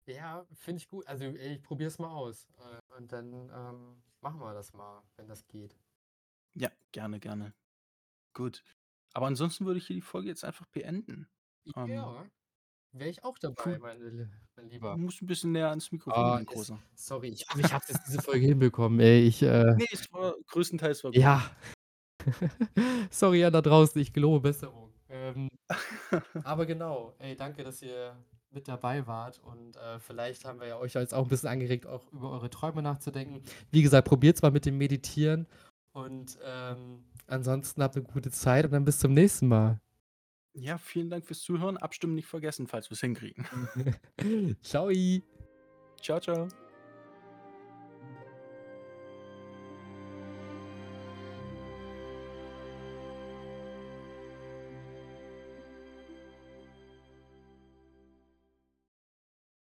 [0.06, 1.06] Ja, finde ich gut.
[1.06, 2.48] Also ich probiere es mal aus.
[2.58, 5.78] Äh, Und dann ähm, machen wir das mal, wenn das geht.
[6.56, 7.54] Ja, gerne, gerne.
[8.34, 8.64] Gut.
[9.12, 11.28] Aber ansonsten würde ich hier die Folge jetzt einfach beenden.
[11.76, 12.26] Ähm, Ja,
[12.90, 14.00] wäre ich auch dabei, mein
[14.56, 14.96] Du Lieber.
[14.96, 16.82] musst ein bisschen näher ans Mikrofon, Ah, mein Großer.
[16.96, 19.20] sorry, ich, Ich habe jetzt diese Folge hinbekommen, ey.
[19.28, 21.20] Ich, äh, Nee, es war größtenteils war gut.
[21.20, 21.54] ja.
[23.10, 24.92] Sorry an da draußen, ich gelobe Besserung.
[25.08, 25.48] Ähm,
[26.44, 28.16] aber genau, ey, danke, dass ihr
[28.50, 31.86] mit dabei wart und äh, vielleicht haben wir ja euch jetzt auch ein bisschen angeregt,
[31.86, 33.42] auch über eure Träume nachzudenken.
[33.70, 35.46] Wie gesagt, probiert mal mit dem Meditieren
[35.92, 39.80] und ähm, ansonsten habt eine gute Zeit und dann bis zum nächsten Mal.
[40.54, 41.76] Ja, vielen Dank fürs Zuhören.
[41.76, 43.44] Abstimmen nicht vergessen, falls wir es hinkriegen.
[44.62, 44.88] Ciao.
[46.00, 46.48] Ciao, ciao.